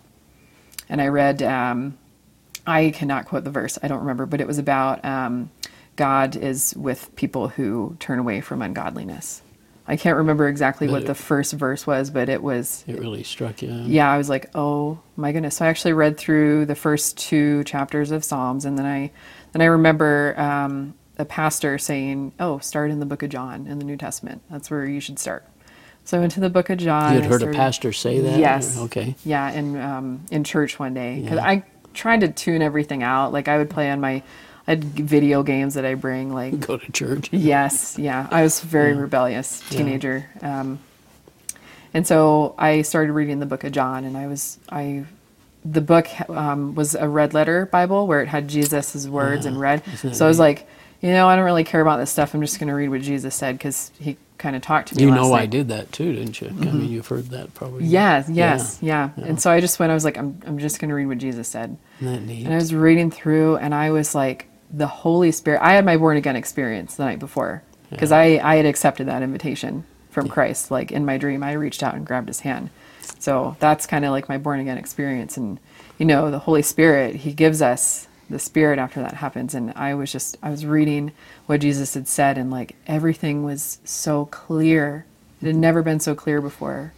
and 0.89 1.01
I 1.01 1.07
read. 1.07 1.41
Um, 1.43 1.97
I 2.69 2.91
cannot 2.91 3.25
quote 3.25 3.45
the 3.45 3.49
verse. 3.49 3.79
I 3.81 3.87
don't 3.87 3.99
remember, 4.01 4.25
but 4.25 4.41
it 4.41 4.47
was 4.47 4.57
about 4.57 5.03
um, 5.05 5.49
God 5.95 6.35
is 6.35 6.73
with 6.75 7.15
people 7.15 7.47
who 7.47 7.95
turn 7.99 8.19
away 8.19 8.41
from 8.41 8.61
ungodliness. 8.61 9.41
I 9.87 9.95
can't 9.95 10.17
remember 10.17 10.49
exactly 10.49 10.85
But 10.87 10.91
what 10.93 11.03
it- 11.03 11.07
the 11.07 11.15
first 11.15 11.53
verse 11.53 11.87
was, 11.87 12.09
but 12.09 12.27
it 12.27 12.43
was 12.43 12.83
It 12.85 12.99
really 12.99 13.23
struck 13.23 13.61
you. 13.61 13.71
yeah. 13.85 14.11
I 14.11 14.17
was 14.17 14.27
like, 14.27 14.49
oh 14.53 14.99
my 15.15 15.31
goodness. 15.31 15.55
So 15.55 15.65
I 15.65 15.69
actually 15.69 15.93
read 15.93 16.17
through 16.17 16.65
the 16.65 16.75
first 16.75 17.17
two 17.17 17.63
chapters 17.63 18.11
of 18.11 18.25
Psalms, 18.25 18.65
and 18.65 18.77
then 18.77 18.85
I 18.85 19.11
then 19.53 19.61
I 19.61 19.65
remember 19.67 20.37
um, 20.37 20.93
a 21.17 21.25
pastor 21.25 21.77
saying, 21.77 22.33
"Oh, 22.39 22.59
start 22.59 22.91
in 22.91 22.99
the 22.99 23.05
Book 23.05 23.23
of 23.23 23.29
John 23.29 23.67
in 23.67 23.79
the 23.79 23.85
New 23.85 23.97
Testament. 23.97 24.41
That's 24.49 24.69
where 24.71 24.85
you 24.85 24.99
should 24.99 25.19
start." 25.19 25.43
So 26.05 26.17
I 26.17 26.21
went 26.21 26.31
to 26.33 26.39
the 26.39 26.49
Book 26.49 26.69
of 26.69 26.77
John. 26.77 27.13
You 27.15 27.21
had 27.21 27.29
heard 27.29 27.43
a 27.43 27.51
pastor 27.51 27.91
say 27.91 28.19
that? 28.21 28.39
Yes. 28.39 28.77
Okay. 28.77 29.15
Yeah, 29.25 29.51
in 29.51 29.75
um, 29.81 30.21
in 30.31 30.43
church 30.43 30.79
one 30.79 30.93
day 30.93 31.19
because 31.21 31.37
Yeah. 31.37 31.47
I 31.47 31.63
tried 31.93 32.21
to 32.21 32.29
tune 32.29 32.61
everything 32.61 33.03
out. 33.03 33.33
Like 33.33 33.47
I 33.47 33.57
would 33.57 33.69
play 33.69 33.89
on 33.89 33.99
my, 33.99 34.23
I 34.67 34.71
had 34.71 34.83
video 34.83 35.43
games 35.43 35.73
that 35.73 35.83
I 35.85 35.95
bring. 35.95 36.31
Like 36.33 36.59
Go 36.61 36.77
to 36.77 36.91
church. 36.91 37.29
yes, 37.33 37.97
yeah, 37.99 38.27
I 38.31 38.43
was 38.43 38.63
a 38.63 38.65
very 38.65 38.93
rebellious 38.93 39.61
teenager, 39.69 40.29
um, 40.41 40.79
and 41.93 42.05
so 42.07 42.55
I 42.57 42.83
started 42.83 43.11
reading 43.13 43.39
the 43.39 43.45
Book 43.45 43.63
of 43.63 43.71
John, 43.71 44.05
and 44.05 44.15
I 44.17 44.27
was 44.27 44.59
I. 44.69 45.05
The 45.65 45.81
book 45.81 46.07
um, 46.29 46.75
was 46.75 46.95
a 46.95 47.09
red 47.09 47.33
letter 47.33 47.65
Bible 47.65 48.07
where 48.07 48.21
it 48.21 48.27
had 48.29 48.47
Jesus' 48.47 49.05
words 49.07 49.45
in 49.45 49.57
red. 49.57 49.83
So 50.13 50.23
I 50.23 50.27
was 50.29 50.39
like, 50.39 50.65
you 51.01 51.11
know, 51.11 51.27
I 51.27 51.35
don't 51.35 51.45
really 51.45 51.63
care 51.63 51.81
about 51.81 51.97
this 51.97 52.11
stuff. 52.11 52.33
I'm 52.33 52.41
just 52.41 52.59
going 52.59 52.69
to 52.69 52.73
read 52.73 52.89
what 52.89 53.01
Jesus 53.01 53.35
said 53.35 53.57
because 53.57 53.91
he 53.99 54.17
kind 54.37 54.55
of 54.55 54.61
talked 54.61 54.89
to 54.89 54.95
me. 54.95 55.03
You 55.03 55.11
know 55.11 55.33
I 55.33 55.45
did 55.45 55.67
that 55.69 55.91
too, 55.91 56.13
didn't 56.13 56.41
you? 56.41 56.47
I 56.47 56.51
mean, 56.51 56.65
mm-hmm. 56.65 56.83
you've 56.83 57.07
heard 57.07 57.29
that 57.29 57.53
probably. 57.53 57.85
Yes, 57.85 58.29
yes, 58.29 58.79
yeah. 58.81 59.11
yeah. 59.17 59.25
And 59.25 59.41
so 59.41 59.51
I 59.51 59.59
just 59.59 59.79
went, 59.79 59.91
I 59.91 59.95
was 59.95 60.05
like, 60.05 60.17
I'm, 60.17 60.41
I'm 60.45 60.59
just 60.59 60.79
going 60.79 60.89
to 60.89 60.95
read 60.95 61.07
what 61.07 61.17
Jesus 61.17 61.47
said. 61.47 61.77
Isn't 62.01 62.13
that 62.13 62.21
neat? 62.21 62.45
And 62.45 62.53
I 62.53 62.57
was 62.57 62.73
reading 62.73 63.11
through 63.11 63.57
and 63.57 63.73
I 63.73 63.91
was 63.91 64.15
like, 64.15 64.47
the 64.71 64.87
Holy 64.87 65.31
Spirit, 65.31 65.61
I 65.61 65.73
had 65.73 65.85
my 65.85 65.97
born 65.97 66.17
again 66.17 66.35
experience 66.35 66.95
the 66.95 67.05
night 67.05 67.19
before 67.19 67.63
because 67.89 68.11
I, 68.11 68.39
I 68.43 68.57
had 68.57 68.65
accepted 68.65 69.07
that 69.07 69.23
invitation 69.23 69.85
from 70.09 70.27
Christ. 70.27 70.71
Like 70.71 70.91
in 70.91 71.05
my 71.05 71.17
dream, 71.17 71.41
I 71.41 71.53
reached 71.53 71.83
out 71.83 71.95
and 71.95 72.05
grabbed 72.05 72.27
his 72.27 72.41
hand. 72.41 72.69
So 73.19 73.55
that's 73.59 73.85
kind 73.85 74.03
of 74.03 74.11
like 74.11 74.27
my 74.27 74.37
born 74.37 74.59
again 74.59 74.77
experience. 74.77 75.37
And, 75.37 75.59
you 75.97 76.05
know, 76.05 76.29
the 76.29 76.39
Holy 76.39 76.61
Spirit, 76.61 77.15
He 77.15 77.33
gives 77.33 77.61
us 77.61 78.07
the 78.29 78.39
Spirit 78.39 78.79
after 78.79 79.01
that 79.01 79.13
happens. 79.15 79.53
And 79.55 79.71
I 79.75 79.93
was 79.93 80.11
just, 80.11 80.37
I 80.43 80.49
was 80.49 80.65
reading 80.65 81.11
what 81.45 81.61
Jesus 81.61 81.93
had 81.93 82.07
said, 82.07 82.37
and 82.37 82.51
like 82.51 82.75
everything 82.87 83.43
was 83.43 83.79
so 83.83 84.25
clear. 84.25 85.05
It 85.41 85.47
had 85.47 85.55
never 85.55 85.81
been 85.83 85.99
so 85.99 86.15
clear 86.15 86.41
before. 86.41 86.93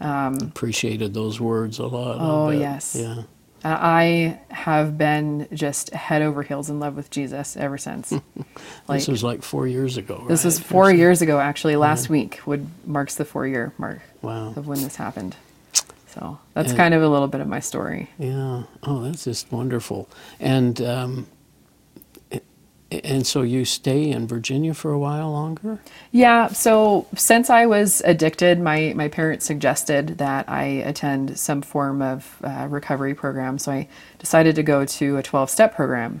Appreciated 0.00 1.14
those 1.14 1.40
words 1.40 1.78
a 1.78 1.86
lot. 1.86 2.16
Oh, 2.20 2.50
yes. 2.50 2.96
Yeah. 2.98 3.22
Uh, 3.64 3.78
I 3.80 4.40
have 4.50 4.98
been 4.98 5.46
just 5.52 5.90
head 5.90 6.20
over 6.22 6.42
heels 6.42 6.68
in 6.68 6.80
love 6.80 6.96
with 6.96 7.10
Jesus 7.10 7.56
ever 7.56 7.78
since. 7.78 8.10
like 8.12 8.22
this 8.88 9.06
was 9.08 9.22
like 9.22 9.42
four 9.42 9.68
years 9.68 9.96
ago. 9.96 10.24
this 10.28 10.44
was 10.44 10.58
right? 10.58 10.66
four 10.66 10.90
years 10.92 11.22
ago, 11.22 11.38
actually. 11.38 11.76
Last 11.76 12.08
week 12.08 12.40
would 12.44 12.66
marks 12.84 13.14
the 13.14 13.24
four 13.24 13.46
year 13.46 13.72
mark 13.78 14.00
Wow. 14.20 14.48
of 14.56 14.66
when 14.66 14.82
this 14.82 14.96
happened. 14.96 15.36
So 16.14 16.38
that's 16.54 16.70
And- 16.70 16.78
kind 16.78 16.94
of 16.94 17.02
a 17.02 17.08
little 17.08 17.28
bit 17.28 17.40
of 17.40 17.48
my 17.48 17.60
story. 17.60 18.10
Yeah. 18.18 18.64
Oh, 18.82 19.02
that's 19.02 19.24
just 19.24 19.50
wonderful. 19.50 20.08
And 20.40 20.80
um, 20.82 21.26
and 22.90 23.26
so 23.26 23.40
you 23.40 23.64
stay 23.64 24.10
in 24.10 24.26
Virginia 24.26 24.74
for 24.74 24.90
a 24.92 24.98
while 24.98 25.30
longer. 25.32 25.80
Yeah, 26.10 26.48
so 26.48 27.06
since 27.16 27.48
I 27.48 27.64
was 27.64 28.02
addicted, 28.04 28.60
my, 28.60 28.92
my 28.94 29.08
parents 29.08 29.46
suggested 29.46 30.18
that 30.18 30.46
I 30.48 30.64
attend 30.64 31.38
some 31.38 31.62
form 31.62 32.02
of 32.02 32.36
uh, 32.44 32.66
recovery 32.68 33.14
program. 33.14 33.58
So 33.58 33.72
I 33.72 33.88
decided 34.18 34.56
to 34.56 34.62
go 34.62 34.84
to 34.84 35.16
a 35.16 35.22
12 35.22 35.48
step 35.48 35.74
program. 35.74 36.20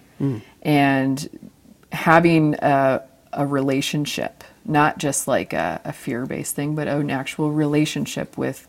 And 0.62 1.50
having 1.90 2.54
a, 2.62 3.02
a 3.32 3.44
relationship, 3.46 4.44
not 4.64 4.96
just 4.98 5.28
like 5.28 5.52
a, 5.52 5.80
a 5.84 5.92
fear 5.92 6.24
based 6.24 6.54
thing, 6.54 6.74
but 6.74 6.88
an 6.88 7.10
actual 7.10 7.50
relationship 7.52 8.38
with 8.38 8.66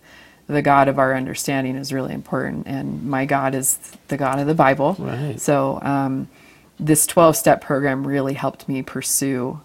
the 0.47 0.61
God 0.61 0.87
of 0.87 0.99
our 0.99 1.15
understanding 1.15 1.75
is 1.75 1.93
really 1.93 2.13
important. 2.13 2.67
And 2.67 3.03
my 3.09 3.25
God 3.25 3.55
is 3.55 3.77
the 4.09 4.17
God 4.17 4.39
of 4.39 4.47
the 4.47 4.53
Bible. 4.53 4.95
Right. 4.99 5.39
So 5.39 5.79
um, 5.81 6.27
this 6.79 7.05
12 7.07 7.35
step 7.37 7.61
program 7.61 8.05
really 8.05 8.33
helped 8.33 8.67
me 8.67 8.81
pursue 8.81 9.61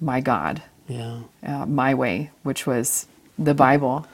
my 0.00 0.20
God 0.20 0.62
Yeah. 0.86 1.20
uh, 1.46 1.66
my 1.66 1.94
way, 1.94 2.30
which 2.42 2.66
was 2.66 3.06
the 3.38 3.54
Bible, 3.54 4.06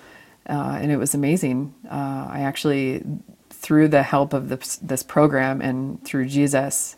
uh, 0.48 0.78
and 0.80 0.90
it 0.90 0.96
was 0.96 1.14
amazing. 1.14 1.74
Uh, 1.90 2.26
I 2.30 2.40
actually, 2.40 3.02
through 3.50 3.88
the 3.88 4.02
help 4.02 4.32
of 4.32 4.48
this 4.48 4.76
this 4.76 5.02
program 5.02 5.60
and 5.62 6.02
through 6.04 6.26
Jesus, 6.26 6.96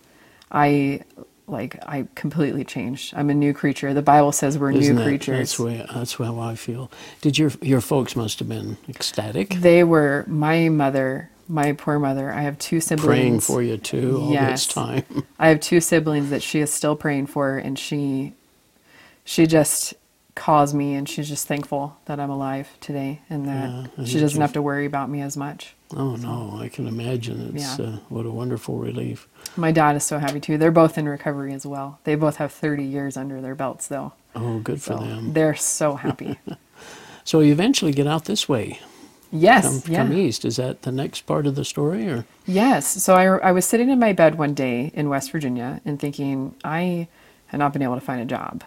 I 0.51 1.01
like 1.49 1.77
I 1.87 2.07
completely 2.15 2.65
changed. 2.65 3.15
I'm 3.17 3.31
a 3.31 3.35
new 3.35 3.55
creature. 3.55 3.95
The 3.95 4.03
Bible 4.03 4.33
says 4.33 4.59
we're 4.59 4.73
Isn't 4.73 4.97
new 4.97 5.01
that- 5.01 5.07
creatures. 5.09 5.39
That's 5.39 5.59
way. 5.59 5.87
That's 5.95 6.15
how 6.15 6.39
I 6.41 6.55
feel. 6.57 6.91
Did 7.21 7.39
your 7.39 7.53
your 7.63 7.81
folks 7.81 8.17
must 8.17 8.39
have 8.41 8.49
been 8.49 8.77
ecstatic, 8.89 9.51
They 9.51 9.85
were 9.85 10.25
my 10.27 10.69
mother, 10.69 11.31
my 11.49 11.73
poor 11.73 11.99
mother. 11.99 12.33
I 12.33 12.43
have 12.43 12.59
two 12.59 12.81
siblings. 12.81 13.07
praying 13.07 13.41
for 13.41 13.63
you 13.63 13.77
too 13.77 14.19
all 14.23 14.33
Yes. 14.33 14.67
this 14.67 14.75
time. 14.75 15.05
I 15.39 15.49
have 15.49 15.61
two 15.61 15.81
siblings 15.81 16.31
that 16.31 16.43
she 16.43 16.61
is 16.61 16.73
still 16.73 16.97
praying 16.97 17.27
for, 17.29 17.57
and 17.59 17.79
she, 17.79 18.33
she 19.25 19.47
just 19.47 19.95
calls 20.37 20.73
me, 20.73 20.95
and 20.95 21.09
she's 21.09 21.29
just 21.29 21.49
thankful 21.49 21.97
that 22.05 22.21
I'm 22.21 22.31
alive 22.31 22.69
today, 22.81 23.23
and 23.29 23.47
that 23.49 23.91
Yeah, 23.99 24.05
she 24.05 24.21
doesn't 24.21 24.41
have 24.41 24.53
to 24.53 24.63
worry 24.63 24.87
about 24.87 25.11
me 25.11 25.21
as 25.23 25.37
much. 25.37 25.75
oh 25.97 26.15
no, 26.17 26.59
I 26.61 26.69
can 26.69 26.87
imagine. 26.87 27.53
It's 27.57 27.79
Yeah. 27.79 27.85
uh, 27.87 27.97
what 28.09 28.25
a 28.27 28.31
wonderful 28.31 28.77
relief. 28.79 29.27
My 29.57 29.73
dad 29.73 29.97
is 29.97 30.05
so 30.05 30.19
happy 30.19 30.39
too. 30.39 30.57
They're 30.59 30.71
both 30.71 30.97
in 30.99 31.09
recovery 31.09 31.53
as 31.53 31.67
well. 31.67 31.99
They 32.05 32.15
both 32.15 32.37
have 32.37 32.53
30 32.53 32.85
years 32.85 33.17
under 33.17 33.41
their 33.41 33.55
belts, 33.57 33.89
though. 33.89 34.13
Oh, 34.35 34.59
good 34.61 34.81
for 34.83 34.95
them. 34.95 35.33
they're 35.33 35.57
so 35.57 35.97
happy. 35.97 36.39
So 37.25 37.41
you 37.41 37.51
eventually 37.51 37.91
get 37.91 38.07
out 38.07 38.27
this 38.27 38.49
way, 38.49 38.79
yes, 39.33 39.83
come, 39.83 39.93
yeah. 39.93 40.03
come 40.05 40.13
east. 40.13 40.45
Is 40.45 40.57
that 40.57 40.83
the 40.83 40.93
next 40.93 41.23
part 41.23 41.45
of 41.49 41.57
the 41.57 41.65
story, 41.65 42.09
or 42.09 42.25
Yes. 42.47 43.03
So 43.03 43.15
I, 43.17 43.25
I 43.49 43.51
was 43.51 43.65
sitting 43.65 43.89
in 43.91 43.99
my 43.99 44.13
bed 44.13 44.39
one 44.39 44.55
day 44.55 44.93
in 44.95 45.09
West 45.09 45.33
Virginia 45.33 45.81
and 45.85 45.99
thinking, 45.99 46.55
I 46.63 47.09
had 47.47 47.59
not 47.59 47.73
been 47.73 47.83
able 47.83 47.97
to 47.97 48.01
find 48.01 48.21
a 48.21 48.25
job. 48.25 48.63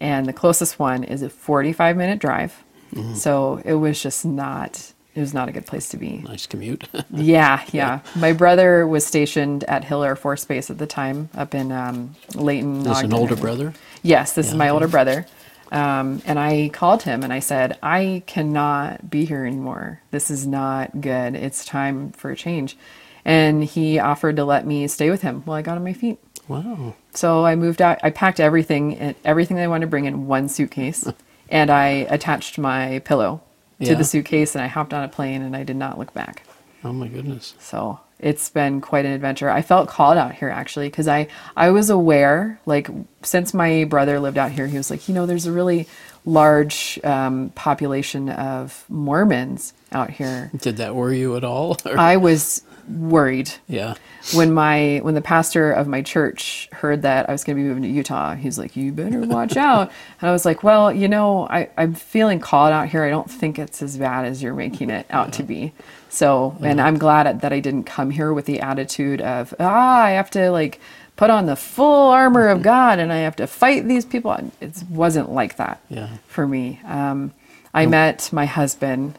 And 0.00 0.26
the 0.26 0.32
closest 0.32 0.78
one 0.78 1.04
is 1.04 1.22
a 1.22 1.28
45 1.28 1.96
minute 1.96 2.18
drive. 2.18 2.64
Mm-hmm. 2.94 3.14
So 3.14 3.62
it 3.64 3.74
was 3.74 4.02
just 4.02 4.24
not, 4.24 4.92
it 5.14 5.20
was 5.20 5.34
not 5.34 5.48
a 5.48 5.52
good 5.52 5.66
place 5.66 5.88
to 5.90 5.96
be. 5.96 6.18
nice 6.18 6.46
commute? 6.46 6.88
Yeah, 7.10 7.62
yeah. 7.70 8.00
My 8.16 8.32
brother 8.32 8.86
was 8.86 9.06
stationed 9.06 9.62
at 9.64 9.84
Hill 9.84 10.02
Air 10.02 10.16
Force 10.16 10.44
Base 10.44 10.70
at 10.70 10.78
the 10.78 10.86
time 10.86 11.28
up 11.34 11.54
in 11.54 11.70
um, 11.70 12.16
Layton. 12.34 12.82
This 12.82 13.02
an 13.02 13.12
older 13.12 13.36
brother? 13.36 13.74
Yes, 14.02 14.32
this 14.32 14.48
is 14.48 14.54
my 14.54 14.66
okay. 14.66 14.72
older 14.72 14.88
brother. 14.88 15.26
Um, 15.70 16.20
and 16.24 16.38
I 16.38 16.70
called 16.72 17.02
him 17.02 17.22
and 17.22 17.32
I 17.32 17.38
said, 17.38 17.78
I 17.82 18.22
cannot 18.26 19.08
be 19.08 19.24
here 19.24 19.44
anymore. 19.44 20.00
This 20.10 20.30
is 20.30 20.46
not 20.46 21.00
good. 21.00 21.36
It's 21.36 21.64
time 21.64 22.10
for 22.12 22.30
a 22.30 22.36
change. 22.36 22.76
And 23.24 23.62
he 23.62 23.98
offered 23.98 24.36
to 24.36 24.44
let 24.44 24.66
me 24.66 24.88
stay 24.88 25.10
with 25.10 25.22
him 25.22 25.42
while 25.42 25.58
I 25.58 25.62
got 25.62 25.76
on 25.76 25.84
my 25.84 25.92
feet. 25.92 26.18
Wow. 26.50 26.94
So 27.14 27.44
I 27.46 27.54
moved 27.54 27.80
out. 27.80 27.98
I 28.02 28.10
packed 28.10 28.40
everything, 28.40 28.96
and 28.98 29.14
everything 29.24 29.56
that 29.56 29.62
I 29.64 29.68
wanted 29.68 29.86
to 29.86 29.90
bring 29.90 30.04
in 30.04 30.26
one 30.26 30.48
suitcase, 30.48 31.06
and 31.48 31.70
I 31.70 31.86
attached 32.10 32.58
my 32.58 32.98
pillow 33.04 33.40
to 33.80 33.86
Yeah. 33.86 33.94
the 33.94 34.04
suitcase, 34.04 34.54
and 34.54 34.62
I 34.62 34.66
hopped 34.66 34.92
on 34.92 35.04
a 35.04 35.08
plane, 35.08 35.42
and 35.42 35.54
I 35.56 35.62
did 35.62 35.76
not 35.76 35.98
look 35.98 36.12
back. 36.12 36.42
Oh 36.84 36.92
my 36.92 37.08
goodness. 37.08 37.54
So 37.60 38.00
it's 38.18 38.48
been 38.50 38.80
quite 38.80 39.04
an 39.04 39.12
adventure. 39.12 39.48
I 39.50 39.62
felt 39.62 39.88
called 39.88 40.16
out 40.18 40.34
here 40.34 40.48
actually 40.48 40.88
because 40.88 41.06
I 41.08 41.28
I 41.56 41.70
was 41.70 41.88
aware 41.90 42.58
like 42.66 42.88
since 43.22 43.52
my 43.54 43.84
brother 43.84 44.18
lived 44.18 44.38
out 44.38 44.50
here, 44.50 44.66
he 44.66 44.76
was 44.78 44.90
like, 44.90 45.06
you 45.08 45.14
know, 45.14 45.26
there's 45.26 45.46
a 45.46 45.52
really 45.52 45.86
large 46.24 46.98
um, 47.04 47.50
population 47.54 48.28
of 48.30 48.84
Mormons 48.88 49.72
out 49.92 50.10
here. 50.10 50.50
Did 50.56 50.78
that 50.78 50.94
worry 50.94 51.18
you 51.20 51.36
at 51.36 51.44
all? 51.44 51.76
or- 51.84 51.98
I 51.98 52.16
was 52.16 52.62
worried 52.88 53.52
yeah. 53.68 53.94
when 54.34 54.52
my 54.52 55.00
when 55.02 55.14
the 55.14 55.20
pastor 55.20 55.70
of 55.72 55.86
my 55.86 56.02
church 56.02 56.68
heard 56.72 57.02
that 57.02 57.28
I 57.28 57.32
was 57.32 57.44
going 57.44 57.56
to 57.56 57.62
be 57.62 57.68
moving 57.68 57.82
to 57.84 57.88
Utah, 57.88 58.34
he's 58.34 58.58
like, 58.58 58.76
"You 58.76 58.92
better 58.92 59.20
watch 59.20 59.56
out." 59.70 59.90
And 60.20 60.28
I 60.28 60.32
was 60.32 60.44
like, 60.44 60.62
"Well, 60.62 60.92
you 60.92 61.08
know, 61.08 61.46
I, 61.48 61.68
I'm 61.76 61.94
feeling 61.94 62.40
called 62.40 62.72
out 62.72 62.88
here. 62.88 63.04
I 63.04 63.10
don't 63.10 63.30
think 63.30 63.58
it's 63.58 63.82
as 63.82 63.96
bad 63.96 64.24
as 64.24 64.42
you're 64.42 64.54
making 64.54 64.90
it 64.90 65.06
out 65.10 65.32
to 65.34 65.42
be." 65.42 65.72
So, 66.08 66.56
and 66.60 66.80
I'm 66.80 66.98
glad 66.98 67.40
that 67.40 67.52
I 67.52 67.60
didn't 67.60 67.84
come 67.84 68.10
here 68.10 68.32
with 68.32 68.46
the 68.46 68.60
attitude 68.60 69.20
of, 69.20 69.54
"Ah, 69.60 70.02
I 70.02 70.10
have 70.12 70.30
to 70.32 70.50
like 70.50 70.80
put 71.16 71.30
on 71.30 71.46
the 71.46 71.56
full 71.56 72.10
armor 72.10 72.48
of 72.48 72.62
God 72.74 72.98
and 72.98 73.12
I 73.12 73.18
have 73.18 73.36
to 73.36 73.46
fight 73.46 73.86
these 73.88 74.04
people." 74.04 74.36
It 74.60 74.82
wasn't 74.88 75.30
like 75.32 75.56
that 75.56 75.80
Yeah. 75.88 76.08
for 76.26 76.46
me. 76.46 76.80
Um, 76.84 77.32
I 77.72 77.86
met 77.86 78.30
my 78.32 78.46
husband 78.46 79.14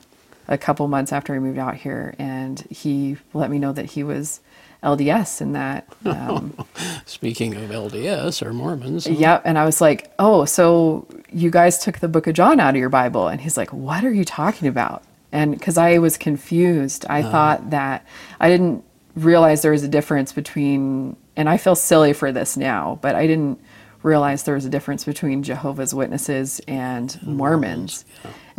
a 0.51 0.57
couple 0.57 0.87
months 0.87 1.11
after 1.11 1.33
I 1.33 1.39
moved 1.39 1.57
out 1.57 1.75
here, 1.75 2.13
and 2.19 2.59
he 2.69 3.17
let 3.33 3.49
me 3.49 3.57
know 3.57 3.71
that 3.71 3.85
he 3.85 4.03
was 4.03 4.41
LDS 4.83 5.41
and 5.41 5.55
that. 5.55 5.87
Um, 6.05 6.53
Speaking 7.05 7.55
of 7.55 7.69
LDS 7.69 8.45
or 8.45 8.51
Mormons. 8.53 9.05
huh? 9.07 9.13
Yep. 9.13 9.43
And 9.45 9.57
I 9.57 9.65
was 9.65 9.79
like, 9.79 10.13
oh, 10.19 10.45
so 10.45 11.07
you 11.31 11.49
guys 11.49 11.83
took 11.83 11.99
the 11.99 12.07
book 12.07 12.27
of 12.27 12.33
John 12.33 12.59
out 12.59 12.75
of 12.75 12.79
your 12.79 12.89
Bible. 12.89 13.27
And 13.27 13.39
he's 13.41 13.57
like, 13.57 13.71
what 13.71 14.03
are 14.03 14.11
you 14.13 14.25
talking 14.25 14.67
about? 14.67 15.03
And 15.31 15.51
because 15.51 15.77
I 15.77 15.97
was 15.99 16.17
confused, 16.17 17.05
I 17.09 17.21
thought 17.23 17.69
that 17.69 18.05
I 18.39 18.49
didn't 18.49 18.83
realize 19.15 19.61
there 19.61 19.71
was 19.71 19.83
a 19.83 19.87
difference 19.87 20.33
between, 20.33 21.15
and 21.37 21.47
I 21.47 21.55
feel 21.57 21.75
silly 21.75 22.11
for 22.11 22.31
this 22.33 22.57
now, 22.57 22.99
but 23.01 23.15
I 23.15 23.27
didn't 23.27 23.61
realize 24.03 24.43
there 24.43 24.55
was 24.55 24.65
a 24.65 24.69
difference 24.69 25.05
between 25.05 25.43
Jehovah's 25.43 25.93
Witnesses 25.93 26.59
and 26.67 27.17
Mormons. 27.23 28.03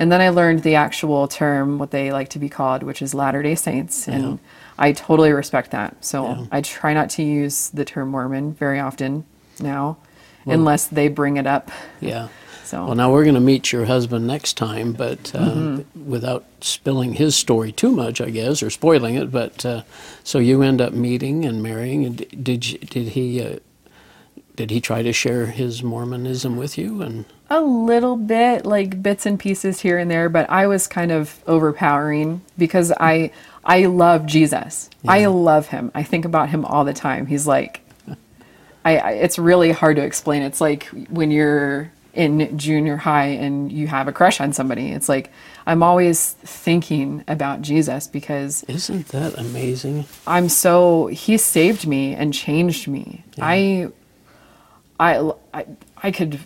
And 0.02 0.10
then 0.10 0.20
I 0.20 0.30
learned 0.30 0.64
the 0.64 0.74
actual 0.74 1.28
term, 1.28 1.78
what 1.78 1.92
they 1.92 2.10
like 2.10 2.30
to 2.30 2.40
be 2.40 2.48
called, 2.48 2.82
which 2.82 3.02
is 3.02 3.14
Latter 3.14 3.40
day 3.40 3.54
Saints. 3.54 4.08
And 4.08 4.40
I 4.76 4.90
totally 4.90 5.30
respect 5.30 5.70
that. 5.70 6.04
So 6.04 6.24
Yeah. 6.26 6.46
I 6.50 6.60
try 6.60 6.92
not 6.92 7.08
to 7.10 7.22
use 7.22 7.68
the 7.68 7.84
term 7.84 8.08
Mormon 8.08 8.52
very 8.54 8.80
often 8.80 9.24
now, 9.60 9.98
unless 10.44 10.88
they 10.88 11.06
bring 11.06 11.36
it 11.36 11.46
up. 11.46 11.70
Yeah. 12.00 12.30
So 12.64 12.84
Well, 12.86 12.96
now 12.96 13.12
we're 13.12 13.22
going 13.22 13.36
to 13.36 13.40
meet 13.40 13.70
your 13.70 13.84
husband 13.84 14.26
next 14.26 14.54
time, 14.56 14.92
but 14.92 15.32
uh, 15.36 15.38
Mm-hmm. 15.38 16.10
without 16.10 16.46
spilling 16.60 17.12
his 17.12 17.36
story 17.36 17.70
too 17.70 17.92
much, 17.92 18.20
I 18.20 18.30
guess, 18.30 18.60
or 18.60 18.70
spoiling 18.70 19.14
it. 19.14 19.30
But 19.30 19.64
uh, 19.64 19.82
so 20.24 20.40
you 20.40 20.62
end 20.62 20.80
up 20.80 20.92
meeting 20.94 21.44
and 21.44 21.62
marrying. 21.62 22.04
And 22.04 22.16
did 22.42 22.68
you, 22.68 22.78
did 22.78 23.08
he 23.10 23.40
uh, 23.40 23.58
did 24.56 24.70
he 24.70 24.80
try 24.80 25.02
to 25.02 25.12
share 25.12 25.46
his 25.46 25.82
Mormonism 25.82 26.56
with 26.56 26.76
you? 26.76 27.02
And 27.02 27.24
a 27.48 27.60
little 27.60 28.16
bit, 28.16 28.66
like 28.66 29.02
bits 29.02 29.26
and 29.26 29.38
pieces 29.38 29.80
here 29.80 29.98
and 29.98 30.10
there, 30.10 30.28
but 30.28 30.48
I 30.50 30.66
was 30.66 30.86
kind 30.86 31.12
of 31.12 31.42
overpowering 31.46 32.42
because 32.58 32.92
I 32.92 33.30
I 33.64 33.86
love 33.86 34.26
Jesus. 34.26 34.90
I 35.06 35.26
love 35.26 35.68
him. 35.68 35.90
I 35.94 36.02
think 36.02 36.24
about 36.24 36.48
him 36.48 36.64
all 36.64 36.84
the 36.84 36.92
time. 36.92 37.26
He's 37.26 37.46
like, 37.46 37.80
I, 38.84 38.98
I 38.98 39.10
it's 39.12 39.38
really 39.38 39.72
hard 39.72 39.96
to 39.96 40.02
explain. 40.02 40.42
It's 40.42 40.60
like 40.60 40.86
when 41.08 41.30
you're 41.30 41.90
in 42.14 42.58
junior 42.58 42.96
high 42.98 43.28
and 43.28 43.72
you 43.72 43.86
have 43.86 44.06
a 44.06 44.12
crush 44.12 44.40
on 44.40 44.52
somebody. 44.52 44.90
It's 44.90 45.08
like 45.08 45.30
I'm 45.66 45.82
always 45.82 46.32
thinking 46.32 47.24
about 47.26 47.62
Jesus 47.62 48.06
because 48.06 48.64
isn't 48.64 49.08
that 49.08 49.38
amazing? 49.38 50.04
I'm 50.26 50.48
so 50.48 51.06
he 51.06 51.38
saved 51.38 51.86
me 51.86 52.14
and 52.14 52.34
changed 52.34 52.88
me. 52.88 53.24
I, 53.40 53.88
I, 55.02 55.32
I, 55.52 55.66
I 56.02 56.10
could, 56.10 56.38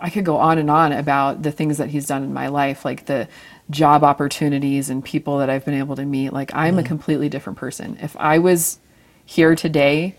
I 0.00 0.10
could 0.10 0.24
go 0.24 0.36
on 0.36 0.58
and 0.58 0.70
on 0.70 0.92
about 0.92 1.42
the 1.42 1.52
things 1.52 1.78
that 1.78 1.90
he's 1.90 2.06
done 2.06 2.22
in 2.22 2.32
my 2.32 2.48
life, 2.48 2.84
like 2.84 3.06
the, 3.06 3.28
job 3.70 4.04
opportunities 4.04 4.90
and 4.90 5.04
people 5.04 5.38
that 5.38 5.50
I've 5.50 5.64
been 5.64 5.74
able 5.74 5.96
to 5.96 6.04
meet. 6.04 6.32
Like 6.32 6.54
I'm 6.54 6.74
a 6.74 6.78
mm-hmm. 6.78 6.88
completely 6.88 7.28
different 7.28 7.58
person. 7.58 7.98
If 8.00 8.16
I 8.16 8.38
was 8.38 8.78
here 9.24 9.56
today, 9.56 10.14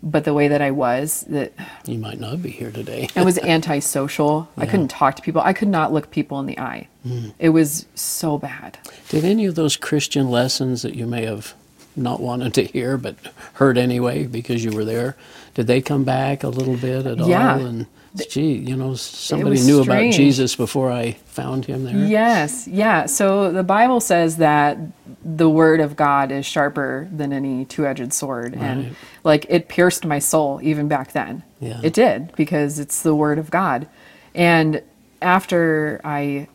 but 0.00 0.24
the 0.24 0.32
way 0.32 0.46
that 0.46 0.62
I 0.62 0.70
was, 0.70 1.24
that 1.28 1.52
You 1.84 1.98
might 1.98 2.20
not 2.20 2.40
be 2.40 2.50
here 2.50 2.70
today. 2.70 3.08
I 3.16 3.24
was 3.24 3.36
antisocial. 3.42 4.48
I 4.56 4.64
couldn't 4.66 4.88
talk 4.88 5.16
to 5.16 5.22
people. 5.22 5.40
I 5.40 5.52
could 5.52 5.68
not 5.68 5.92
look 5.92 6.10
people 6.12 6.38
in 6.38 6.46
the 6.46 6.58
eye. 6.58 6.86
Mm. 7.04 7.34
It 7.40 7.48
was 7.48 7.86
so 7.96 8.38
bad. 8.38 8.78
Did 9.08 9.24
any 9.24 9.46
of 9.46 9.56
those 9.56 9.76
Christian 9.76 10.30
lessons 10.30 10.82
that 10.82 10.94
you 10.94 11.06
may 11.06 11.24
have 11.24 11.54
not 11.98 12.20
wanted 12.20 12.54
to 12.54 12.64
hear 12.64 12.96
but 12.96 13.16
heard 13.54 13.76
anyway 13.78 14.24
because 14.26 14.64
you 14.64 14.72
were 14.72 14.84
there, 14.84 15.16
did 15.54 15.66
they 15.66 15.80
come 15.80 16.04
back 16.04 16.42
a 16.44 16.48
little 16.48 16.76
bit 16.76 17.06
at 17.06 17.18
Yeah. 17.18 17.54
all? 17.54 17.66
And 17.66 17.86
gee, 18.30 18.54
you 18.54 18.74
know, 18.76 18.94
somebody 18.94 19.56
knew 19.60 19.82
strange. 19.82 20.14
about 20.14 20.16
Jesus 20.16 20.56
before 20.56 20.90
I 20.90 21.12
found 21.26 21.66
him 21.66 21.84
there. 21.84 21.94
Yes, 22.06 22.66
yeah. 22.66 23.06
So 23.06 23.52
the 23.52 23.62
Bible 23.62 24.00
says 24.00 24.38
that 24.38 24.78
the 25.24 25.48
word 25.48 25.80
of 25.80 25.94
God 25.94 26.32
is 26.32 26.46
sharper 26.46 27.08
than 27.14 27.32
any 27.32 27.64
two-edged 27.64 28.12
sword, 28.12 28.54
Right. 28.54 28.62
and 28.62 28.96
like 29.24 29.46
it 29.48 29.68
pierced 29.68 30.04
my 30.06 30.18
soul 30.18 30.58
even 30.62 30.88
back 30.88 31.12
then. 31.12 31.42
Yeah. 31.60 31.80
It 31.82 31.92
did 31.92 32.32
because 32.36 32.78
it's 32.78 33.02
the 33.02 33.14
word 33.14 33.38
of 33.38 33.50
God. 33.50 33.86
And 34.34 34.82
after 35.20 36.00
I 36.04 36.48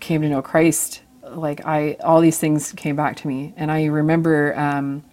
came 0.00 0.20
to 0.22 0.28
know 0.28 0.42
Christ, 0.42 1.00
like 1.36 1.64
I 1.64 1.96
all 2.02 2.20
these 2.20 2.38
things 2.38 2.72
came 2.72 2.96
back 2.96 3.16
to 3.16 3.28
me, 3.28 3.54
and 3.56 3.70
I 3.70 3.86
remember. 3.86 4.58
Um, 4.58 5.04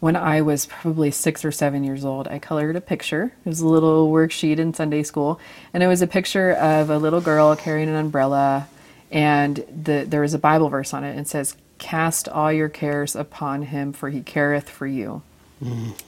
when 0.00 0.14
I 0.14 0.42
was 0.42 0.66
probably 0.66 1.10
six 1.10 1.44
or 1.44 1.50
seven 1.50 1.82
years 1.82 2.04
old, 2.04 2.28
I 2.28 2.38
colored 2.38 2.76
a 2.76 2.80
picture. 2.80 3.32
It 3.44 3.48
was 3.48 3.60
a 3.60 3.66
little 3.66 4.10
worksheet 4.12 4.58
in 4.58 4.72
Sunday 4.72 5.02
school, 5.02 5.40
and 5.74 5.82
it 5.82 5.88
was 5.88 6.02
a 6.02 6.06
picture 6.06 6.52
of 6.52 6.88
a 6.88 6.98
little 6.98 7.20
girl 7.20 7.56
carrying 7.56 7.88
an 7.88 7.96
umbrella, 7.96 8.68
and 9.10 9.56
the, 9.56 10.04
there 10.06 10.20
was 10.20 10.34
a 10.34 10.38
Bible 10.38 10.68
verse 10.68 10.94
on 10.94 11.02
it. 11.02 11.10
And 11.10 11.20
it 11.20 11.28
says, 11.28 11.56
"Cast 11.78 12.28
all 12.28 12.52
your 12.52 12.68
cares 12.68 13.16
upon 13.16 13.62
Him, 13.62 13.92
for 13.92 14.08
He 14.08 14.20
careth 14.20 14.70
for 14.70 14.86
you." 14.86 15.22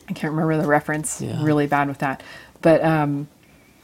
I 0.08 0.12
can't 0.12 0.32
remember 0.32 0.56
the 0.56 0.68
reference. 0.68 1.20
Yeah. 1.20 1.42
Really 1.42 1.66
bad 1.66 1.88
with 1.88 1.98
that, 1.98 2.22
but 2.62 2.84
um, 2.84 3.26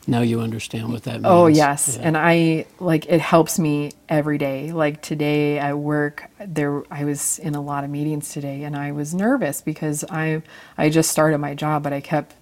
Now 0.07 0.21
you 0.21 0.41
understand 0.41 0.93
what 0.93 1.03
that 1.05 1.17
oh, 1.17 1.17
means. 1.17 1.27
Oh 1.27 1.47
yes, 1.47 1.97
Yeah. 1.97 2.07
and 2.07 2.17
I 2.17 2.67
like 2.79 3.07
it 3.07 3.21
helps 3.21 3.59
me 3.59 3.93
every 4.09 4.39
day. 4.39 4.71
Like 4.73 5.03
today 5.03 5.59
at 5.59 5.77
work, 5.77 6.31
there 6.39 6.83
I 6.91 7.05
was 7.05 7.39
in 7.41 7.55
a 7.55 7.61
lot 7.61 7.83
of 7.83 7.91
meetings 7.91 8.31
today, 8.31 8.63
and 8.63 8.77
I 8.77 8.93
was 8.93 9.15
nervous 9.15 9.61
because 9.61 10.05
I 10.09 10.43
I 10.79 10.91
just 10.91 11.11
started 11.11 11.39
my 11.39 11.55
job, 11.55 11.83
but 11.83 11.93
I 11.93 12.01
kept, 12.01 12.35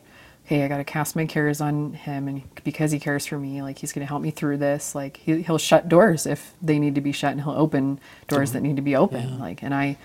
hey, 0.44 0.62
I 0.62 0.68
got 0.68 0.76
to 0.76 0.84
cast 0.84 1.16
my 1.16 1.24
cares 1.24 1.60
on 1.62 1.94
him, 1.94 2.28
and 2.28 2.42
because 2.64 2.92
he 2.92 3.00
cares 3.00 3.24
for 3.24 3.38
me, 3.38 3.62
like 3.62 3.78
he's 3.78 3.92
going 3.92 4.04
to 4.06 4.08
help 4.08 4.20
me 4.20 4.30
through 4.30 4.58
this. 4.58 4.94
Like 4.94 5.16
he, 5.16 5.40
he'll 5.42 5.58
shut 5.58 5.88
doors 5.88 6.26
if 6.26 6.52
they 6.60 6.78
need 6.78 6.94
to 6.96 7.00
be 7.00 7.12
shut, 7.12 7.32
and 7.32 7.40
he'll 7.42 7.52
open 7.52 7.98
doors 8.28 8.50
mm-hmm. 8.50 8.58
that 8.58 8.62
need 8.62 8.76
to 8.76 8.82
be 8.82 8.94
open. 8.94 9.28
Yeah. 9.30 9.36
Like, 9.36 9.62
and 9.62 9.74
I. 9.74 9.96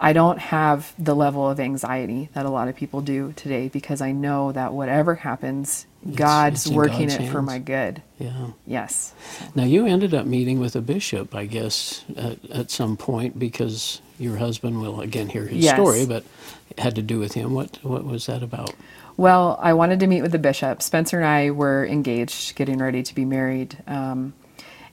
I 0.00 0.12
don't 0.12 0.38
have 0.38 0.94
the 0.98 1.14
level 1.16 1.48
of 1.50 1.58
anxiety 1.58 2.28
that 2.32 2.46
a 2.46 2.50
lot 2.50 2.68
of 2.68 2.76
people 2.76 3.00
do 3.00 3.32
today 3.34 3.68
because 3.68 4.00
I 4.00 4.12
know 4.12 4.52
that 4.52 4.72
whatever 4.72 5.16
happens, 5.16 5.86
God's 6.14 6.66
it's 6.66 6.74
working 6.74 7.08
God's 7.08 7.14
it 7.24 7.30
for 7.32 7.42
my 7.42 7.58
good. 7.58 8.02
Yeah. 8.18 8.48
Yes. 8.64 9.12
Now 9.56 9.64
you 9.64 9.86
ended 9.86 10.14
up 10.14 10.24
meeting 10.24 10.60
with 10.60 10.76
a 10.76 10.80
bishop, 10.80 11.34
I 11.34 11.46
guess, 11.46 12.04
at, 12.16 12.44
at 12.50 12.70
some 12.70 12.96
point 12.96 13.38
because 13.40 14.00
your 14.20 14.36
husband 14.36 14.80
will 14.80 15.00
again 15.00 15.28
hear 15.28 15.46
his 15.46 15.64
Yes. 15.64 15.74
story, 15.74 16.06
but 16.06 16.24
it 16.70 16.78
had 16.78 16.94
to 16.94 17.02
do 17.02 17.18
with 17.18 17.34
him. 17.34 17.52
What 17.54 17.78
what 17.82 18.04
was 18.04 18.26
that 18.26 18.42
about? 18.44 18.74
Well, 19.16 19.58
I 19.60 19.72
wanted 19.72 19.98
to 20.00 20.06
meet 20.06 20.22
with 20.22 20.30
the 20.30 20.38
bishop. 20.38 20.80
Spencer 20.80 21.16
and 21.16 21.26
I 21.26 21.50
were 21.50 21.84
engaged, 21.84 22.54
getting 22.54 22.78
ready 22.78 23.02
to 23.02 23.14
be 23.16 23.24
married. 23.24 23.76
Um, 23.88 24.32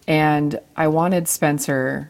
and 0.08 0.60
I 0.76 0.88
wanted 0.88 1.28
Spencer, 1.28 2.10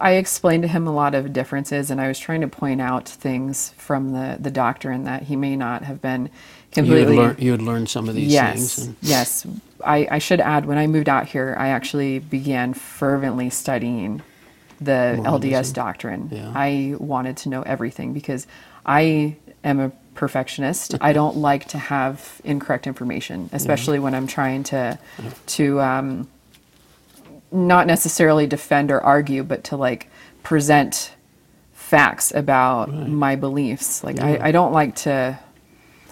I, 0.00 0.12
explained 0.12 0.62
to 0.62 0.68
him 0.68 0.86
a 0.86 0.92
lot 0.92 1.14
of 1.14 1.32
differences, 1.32 1.90
and 1.90 2.00
I 2.00 2.08
was 2.08 2.18
trying 2.18 2.40
to 2.42 2.48
point 2.48 2.80
out 2.80 3.08
things 3.08 3.70
from 3.76 4.12
the, 4.12 4.36
the 4.38 4.50
doctrine 4.50 5.04
that 5.04 5.24
he 5.24 5.36
may 5.36 5.56
not 5.56 5.82
have 5.82 6.00
been 6.00 6.22
You 6.22 6.28
had, 6.28 6.74
completely. 6.74 7.16
learned, 7.16 7.42
you 7.42 7.50
had 7.50 7.62
learned 7.62 7.88
some 7.88 8.08
of 8.08 8.14
these 8.14 8.32
yes, 8.32 8.54
things. 8.54 8.86
And, 8.86 8.96
yes. 9.02 9.46
I, 9.84 10.06
I 10.10 10.18
should 10.18 10.40
add, 10.40 10.66
when 10.66 10.78
I 10.78 10.86
moved 10.86 11.08
out 11.08 11.26
here, 11.26 11.56
I 11.58 11.68
actually 11.68 12.20
began 12.20 12.74
fervently 12.74 13.50
studying 13.50 14.22
the 14.80 15.18
LDS 15.20 15.72
doctrine. 15.72 16.28
Yeah. 16.30 16.52
I 16.54 16.94
wanted 16.98 17.36
to 17.38 17.48
know 17.48 17.62
everything 17.62 18.12
because 18.12 18.46
I 18.86 19.36
am 19.64 19.80
a 19.80 19.90
perfectionist. 20.14 20.94
I 21.00 21.12
don't 21.12 21.36
like 21.48 21.68
to 21.68 21.78
have 21.78 22.40
incorrect 22.44 22.86
information, 22.86 23.50
especially 23.52 23.98
when 23.98 24.14
I'm 24.14 24.26
trying 24.26 24.64
to 24.64 24.98
to 25.46 25.80
um, 25.80 26.28
not 27.52 27.86
necessarily 27.86 28.46
defend 28.46 28.90
or 28.90 29.00
argue, 29.00 29.42
but 29.42 29.64
to 29.64 29.76
like 29.76 30.08
present 30.42 31.12
facts 31.72 32.32
about 32.34 32.90
my 32.92 33.36
beliefs. 33.36 34.02
Like 34.02 34.20
I, 34.20 34.48
I 34.48 34.52
don't 34.52 34.72
like 34.72 34.96
to. 34.96 35.38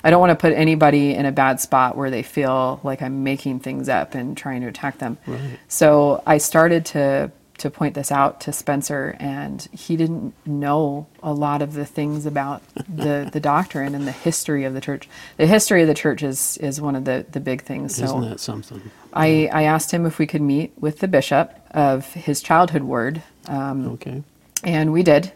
I 0.02 0.08
don't 0.08 0.20
want 0.20 0.30
to 0.30 0.36
put 0.36 0.54
anybody 0.54 1.14
in 1.14 1.26
a 1.26 1.32
bad 1.32 1.60
spot 1.60 1.94
where 1.94 2.10
they 2.10 2.22
feel 2.22 2.80
like 2.82 3.02
I'm 3.02 3.22
making 3.22 3.60
things 3.60 3.88
up 3.88 4.14
and 4.14 4.34
trying 4.34 4.62
to 4.62 4.66
attack 4.66 4.98
them. 4.98 5.18
Right. 5.26 5.58
So 5.68 6.22
I 6.26 6.38
started 6.38 6.86
to 6.86 7.30
to 7.60 7.70
point 7.70 7.94
this 7.94 8.10
out 8.10 8.40
to 8.42 8.52
Spencer, 8.52 9.16
and 9.20 9.68
he 9.72 9.96
didn't 9.96 10.34
know 10.46 11.06
a 11.22 11.32
lot 11.32 11.60
of 11.62 11.74
the 11.74 11.84
things 11.84 12.26
about 12.26 12.62
the 12.88 13.28
the 13.32 13.40
doctrine 13.40 13.94
and 13.94 14.06
the 14.06 14.12
history 14.12 14.64
of 14.64 14.74
the 14.74 14.80
church. 14.80 15.08
The 15.36 15.46
history 15.46 15.82
of 15.82 15.88
the 15.88 15.94
church 15.94 16.22
is 16.22 16.56
is 16.58 16.80
one 16.80 16.96
of 16.96 17.04
the 17.04 17.26
the 17.30 17.40
big 17.40 17.62
things. 17.62 17.96
So 17.96 18.04
Isn't 18.04 18.22
that 18.22 18.40
something? 18.40 18.90
I 19.12 19.48
I 19.52 19.62
asked 19.64 19.90
him 19.90 20.06
if 20.06 20.18
we 20.18 20.26
could 20.26 20.42
meet 20.42 20.72
with 20.78 21.00
the 21.00 21.08
bishop 21.08 21.54
of 21.72 22.12
his 22.14 22.40
childhood 22.42 22.82
ward, 22.82 23.22
um, 23.46 23.88
Okay. 23.88 24.22
and 24.64 24.92
we 24.92 25.02
did. 25.02 25.32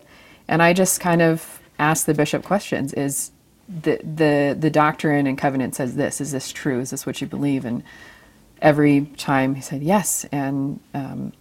And 0.48 0.62
I 0.62 0.72
just 0.72 1.00
kind 1.00 1.22
of 1.22 1.60
asked 1.78 2.06
the 2.06 2.14
bishop 2.14 2.42
questions: 2.44 2.94
Is 2.94 3.30
the 3.68 4.00
the 4.02 4.56
the 4.58 4.70
doctrine 4.70 5.26
and 5.26 5.36
covenant 5.36 5.74
says 5.74 5.94
this? 5.96 6.20
Is 6.20 6.32
this 6.32 6.52
true? 6.52 6.80
Is 6.80 6.90
this 6.90 7.04
what 7.04 7.20
you 7.20 7.26
believe? 7.26 7.64
And 7.66 7.82
every 8.62 9.02
time 9.18 9.54
he 9.56 9.60
said 9.60 9.82
yes, 9.82 10.24
and 10.32 10.80
um, 10.94 11.32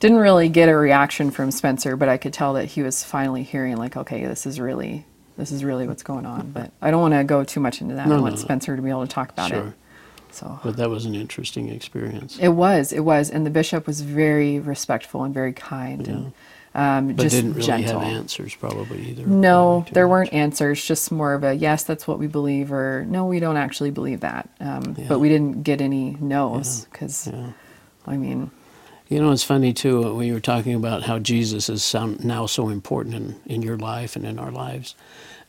didn't 0.00 0.18
really 0.18 0.48
get 0.48 0.68
a 0.68 0.76
reaction 0.76 1.30
from 1.30 1.50
Spencer, 1.50 1.96
but 1.96 2.08
I 2.08 2.16
could 2.16 2.32
tell 2.32 2.54
that 2.54 2.66
he 2.66 2.82
was 2.82 3.02
finally 3.04 3.42
hearing 3.42 3.76
like, 3.76 3.96
okay, 3.96 4.24
this 4.26 4.46
is 4.46 4.60
really 4.60 5.04
this 5.36 5.52
is 5.52 5.62
really 5.62 5.86
what's 5.86 6.02
going 6.02 6.26
on. 6.26 6.50
But 6.50 6.72
I 6.82 6.90
don't 6.90 7.00
want 7.00 7.14
to 7.14 7.22
go 7.24 7.44
too 7.44 7.60
much 7.60 7.80
into 7.80 7.94
that. 7.94 8.08
No, 8.08 8.16
I 8.16 8.20
want 8.20 8.34
no. 8.34 8.40
Spencer 8.40 8.74
to 8.74 8.82
be 8.82 8.90
able 8.90 9.06
to 9.06 9.12
talk 9.12 9.30
about 9.30 9.50
Sure. 9.50 9.66
it. 9.68 9.72
So 10.32 10.58
But 10.64 10.76
that 10.76 10.90
was 10.90 11.04
an 11.06 11.14
interesting 11.14 11.68
experience. 11.68 12.38
it 12.38 12.48
was, 12.48 12.92
it 12.92 13.00
was, 13.00 13.30
and 13.30 13.46
the 13.46 13.50
bishop 13.50 13.86
was 13.86 14.00
very 14.02 14.58
respectful 14.60 15.22
and 15.24 15.32
very 15.32 15.52
kind 15.52 16.06
and 16.08 16.32
um, 16.74 17.14
but 17.14 17.22
just 17.24 17.34
didn't 17.36 17.54
really 17.54 17.66
gentle. 17.66 17.98
have 18.00 18.12
answers 18.12 18.54
probably 18.54 19.00
either. 19.10 19.26
No, 19.26 19.86
there 19.92 20.06
much. 20.06 20.10
weren't 20.10 20.32
answers. 20.34 20.84
Just 20.84 21.10
more 21.10 21.32
of 21.34 21.42
a 21.42 21.54
yes, 21.54 21.82
that's 21.82 22.06
what 22.06 22.18
we 22.18 22.26
believe, 22.26 22.70
or 22.72 23.04
no, 23.08 23.24
we 23.24 23.40
don't 23.40 23.56
actually 23.56 23.90
believe 23.90 24.20
that. 24.20 24.48
Um, 24.60 24.94
Yeah. 24.98 25.06
But 25.08 25.18
we 25.18 25.28
didn't 25.28 25.62
get 25.62 25.80
any 25.80 26.16
no's 26.20 26.84
because, 26.92 27.26
Yeah. 27.32 27.52
I 28.06 28.16
mean, 28.16 28.50
You 29.08 29.20
know, 29.22 29.32
it's 29.32 29.42
funny 29.42 29.72
too 29.72 30.14
when 30.14 30.26
you 30.26 30.34
were 30.34 30.40
talking 30.40 30.74
about 30.74 31.04
how 31.04 31.18
Jesus 31.18 31.68
is 31.70 31.82
some, 31.82 32.18
now 32.22 32.46
so 32.46 32.68
important 32.68 33.14
in, 33.14 33.36
in 33.46 33.62
your 33.62 33.78
life 33.78 34.16
and 34.16 34.24
in 34.26 34.38
our 34.38 34.50
lives. 34.50 34.94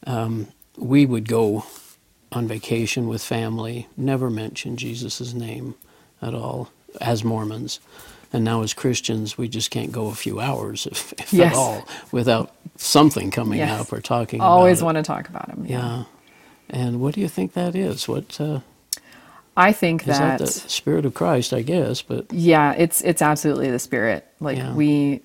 Um, 0.07 0.47
we 0.77 1.05
would 1.05 1.27
go 1.27 1.65
on 2.31 2.47
vacation 2.47 3.07
with 3.07 3.21
family, 3.21 3.87
never 3.97 4.29
mention 4.29 4.77
Jesus' 4.77 5.33
name 5.33 5.75
at 6.21 6.33
all 6.33 6.71
as 7.01 7.23
Mormons. 7.23 7.79
And 8.31 8.43
now 8.45 8.61
as 8.61 8.73
Christians, 8.73 9.37
we 9.37 9.49
just 9.49 9.71
can't 9.71 9.91
go 9.91 10.07
a 10.07 10.15
few 10.15 10.39
hours, 10.39 10.85
if, 10.85 11.11
if 11.19 11.33
Yes. 11.33 11.53
at 11.53 11.57
all, 11.57 11.87
without 12.11 12.55
something 12.77 13.31
coming 13.31 13.57
Yes. 13.59 13.81
up 13.81 13.91
or 13.91 13.99
talking 13.99 14.39
always 14.39 14.79
about 14.79 14.85
want 14.85 14.97
to 14.97 15.03
talk 15.03 15.27
about 15.27 15.49
him. 15.49 15.65
it. 15.65 15.71
Yeah. 15.71 16.03
And 16.69 17.01
what 17.01 17.15
do 17.15 17.21
you 17.21 17.27
think 17.27 17.53
that 17.53 17.75
is? 17.75 18.07
What 18.07 18.39
uh, 18.39 18.59
I 19.59 19.71
think 19.73 20.01
is 20.01 20.07
that? 20.07 20.39
that, 20.39 20.47
The 20.47 20.69
Spirit 20.69 21.05
of 21.05 21.13
Christ, 21.13 21.53
I 21.53 21.61
guess. 21.61 22.01
But 22.01 22.31
yeah, 22.31 22.73
it's 22.73 23.01
it's 23.01 23.21
absolutely 23.21 23.69
the 23.69 23.79
spirit. 23.79 24.25
Like 24.39 24.57
Yeah. 24.57 24.73
we 24.73 25.21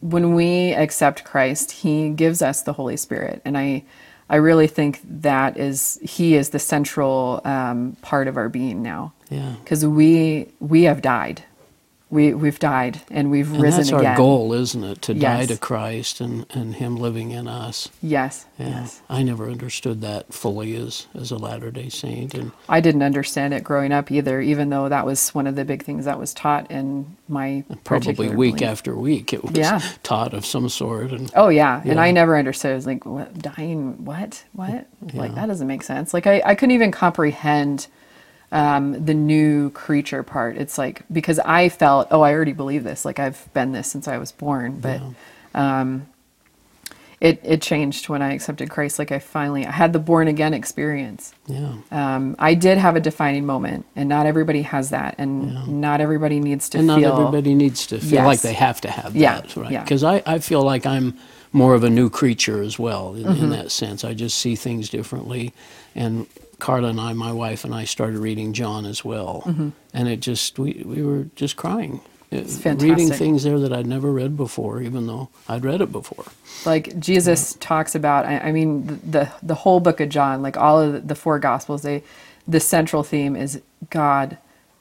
when 0.00 0.34
we 0.34 0.72
accept 0.74 1.24
Christ, 1.24 1.70
he 1.72 2.10
gives 2.10 2.42
us 2.42 2.62
the 2.62 2.72
Holy 2.74 2.96
Spirit. 2.96 3.40
And 3.44 3.56
I 3.58 3.84
I 4.30 4.36
really 4.36 4.66
think 4.66 5.00
that 5.22 5.56
is 5.58 5.98
he 6.02 6.34
is 6.34 6.50
the 6.50 6.58
central 6.58 7.40
um, 7.44 7.96
part 8.02 8.28
of 8.28 8.36
our 8.36 8.48
being 8.48 8.82
now. 8.82 9.12
yeah, 9.30 9.54
Because 9.62 9.84
we 9.86 10.48
we 10.60 10.84
have 10.84 11.02
died. 11.02 11.42
We 12.14 12.32
we've 12.32 12.60
died 12.60 13.00
and 13.10 13.30
we've 13.30 13.52
and 13.52 13.60
risen 13.60 13.80
that's 13.80 13.92
our 13.92 14.16
goal, 14.16 14.52
isn't 14.52 14.84
it? 14.84 15.02
To 15.02 15.14
die 15.14 15.46
to 15.46 15.56
Christ 15.58 16.20
and, 16.20 16.46
and 16.50 16.76
Him 16.76 16.96
living 16.96 17.32
in 17.32 17.48
us. 17.48 17.88
Yes. 18.00 18.46
Yeah, 18.58 18.68
Yes. 18.68 19.02
I 19.10 19.24
never 19.24 19.50
understood 19.50 20.00
that 20.02 20.32
fully 20.32 20.76
as 20.76 21.08
as 21.14 21.32
a 21.32 21.36
Latter 21.36 21.72
Day 21.72 21.88
Saint, 21.88 22.32
and 22.34 22.52
I 22.68 22.80
didn't 22.80 23.02
understand 23.02 23.52
it 23.52 23.64
growing 23.64 23.90
up 23.90 24.12
either, 24.12 24.40
even 24.40 24.70
though 24.70 24.88
that 24.88 25.04
was 25.04 25.30
one 25.34 25.48
of 25.48 25.56
the 25.56 25.64
big 25.64 25.82
things 25.82 26.04
that 26.04 26.18
was 26.20 26.32
taught 26.32 26.70
in 26.70 27.16
my 27.28 27.64
probably 27.82 28.28
week 28.30 28.56
belief. 28.58 28.70
after 28.70 28.94
week 28.94 29.32
it 29.32 29.42
was 29.42 29.56
Yeah. 29.56 29.80
taught 30.04 30.34
of 30.34 30.46
some 30.46 30.68
sort. 30.68 31.10
And 31.10 31.32
Oh 31.34 31.48
yeah, 31.48 31.82
and 31.84 31.98
I 31.98 32.12
never 32.12 32.38
understood. 32.38 32.70
I 32.70 32.74
was 32.76 32.86
like, 32.86 33.04
what, 33.04 33.36
dying? 33.38 34.04
What? 34.04 34.44
What? 34.52 34.86
Like 35.14 35.34
that 35.34 35.46
doesn't 35.46 35.66
make 35.66 35.82
sense. 35.82 36.14
Like 36.14 36.28
I, 36.28 36.40
I 36.46 36.54
couldn't 36.54 36.74
even 36.76 36.92
comprehend 36.92 37.88
um, 38.54 39.04
the 39.04 39.12
new 39.14 39.68
creature 39.70 40.22
part. 40.22 40.56
It's 40.56 40.78
like 40.78 41.02
because 41.12 41.38
I 41.40 41.68
felt, 41.68 42.08
oh, 42.10 42.22
I 42.22 42.32
already 42.32 42.52
believe 42.54 42.84
this. 42.84 43.04
Like 43.04 43.18
I've 43.18 43.52
been 43.52 43.72
this 43.72 43.90
since 43.90 44.08
I 44.08 44.16
was 44.16 44.32
born, 44.32 44.78
but 44.80 45.02
um, 45.54 46.06
it 47.20 47.40
it 47.42 47.62
changed 47.62 48.08
when 48.08 48.22
I 48.22 48.32
accepted 48.34 48.70
Christ. 48.70 48.98
Like 48.98 49.10
I 49.12 49.18
finally 49.18 49.66
I 49.66 49.70
had 49.72 49.92
the 49.92 49.98
born 49.98 50.28
again 50.28 50.54
experience. 50.54 51.34
Yeah. 51.46 51.74
Um, 51.90 52.36
I 52.38 52.54
did 52.54 52.78
have 52.78 52.96
a 52.96 53.00
defining 53.00 53.44
moment, 53.46 53.86
and 53.96 54.08
not 54.08 54.26
everybody 54.26 54.62
has 54.62 54.90
that, 54.90 55.14
and 55.18 55.80
not 55.80 56.00
everybody 56.00 56.38
needs 56.40 56.68
to 56.70 56.78
and 56.78 56.86
not 56.86 57.00
feel. 57.00 57.12
everybody 57.12 57.54
needs 57.54 57.86
to 57.88 57.98
feel 57.98 58.10
Yes. 58.14 58.26
like 58.26 58.40
they 58.42 58.52
have 58.54 58.80
to 58.82 58.90
have 58.90 59.16
Yeah, 59.16 59.40
that, 59.40 59.56
right? 59.56 59.70
yeah. 59.72 59.82
Because 59.82 60.04
I, 60.04 60.22
I 60.26 60.38
feel 60.38 60.62
like 60.62 60.86
I'm 60.86 61.14
more 61.52 61.74
of 61.74 61.84
a 61.84 61.90
new 61.90 62.10
creature 62.10 62.62
as 62.62 62.78
well 62.78 63.14
in, 63.14 63.24
Mm-hmm. 63.24 63.44
in 63.44 63.50
that 63.50 63.70
sense. 63.72 64.04
I 64.04 64.12
just 64.14 64.38
see 64.38 64.54
things 64.56 64.88
differently. 64.90 65.52
And 65.94 66.26
Carla 66.64 66.88
and 66.88 67.00
I, 67.00 67.12
my 67.12 67.30
wife 67.32 67.64
and 67.66 67.74
I, 67.74 67.84
started 67.84 68.18
reading 68.18 68.54
John 68.54 68.86
as 68.86 69.04
well, 69.04 69.42
and 69.92 70.08
it 70.08 70.20
just 70.20 70.58
we 70.58 70.82
we 70.86 71.02
were 71.02 71.26
just 71.36 71.56
crying. 71.56 72.00
It's 72.30 72.64
Reading 72.64 73.08
Mm-hmm. 73.10 73.14
things 73.24 73.42
there 73.44 73.58
that 73.60 73.72
I'd 73.72 73.86
never 73.86 74.10
read 74.10 74.36
before, 74.36 74.80
even 74.80 75.06
though 75.06 75.28
I'd 75.48 75.62
read 75.64 75.80
it 75.80 75.92
before. 75.92 76.24
like 76.64 76.98
Jesus 76.98 77.54
talks 77.60 77.94
about 77.94 78.24
I, 78.26 78.38
I 78.48 78.52
mean 78.52 78.86
the, 78.86 78.94
the 79.18 79.32
the 79.42 79.54
whole 79.54 79.78
book 79.78 80.00
of 80.00 80.08
John 80.08 80.42
like 80.42 80.56
all 80.56 80.80
of 80.80 80.92
the, 80.94 81.00
the 81.00 81.14
four 81.14 81.38
gospels 81.38 81.82
they 81.82 82.02
the 82.48 82.60
central 82.60 83.02
theme 83.02 83.36
is 83.36 83.60
God 83.90 84.38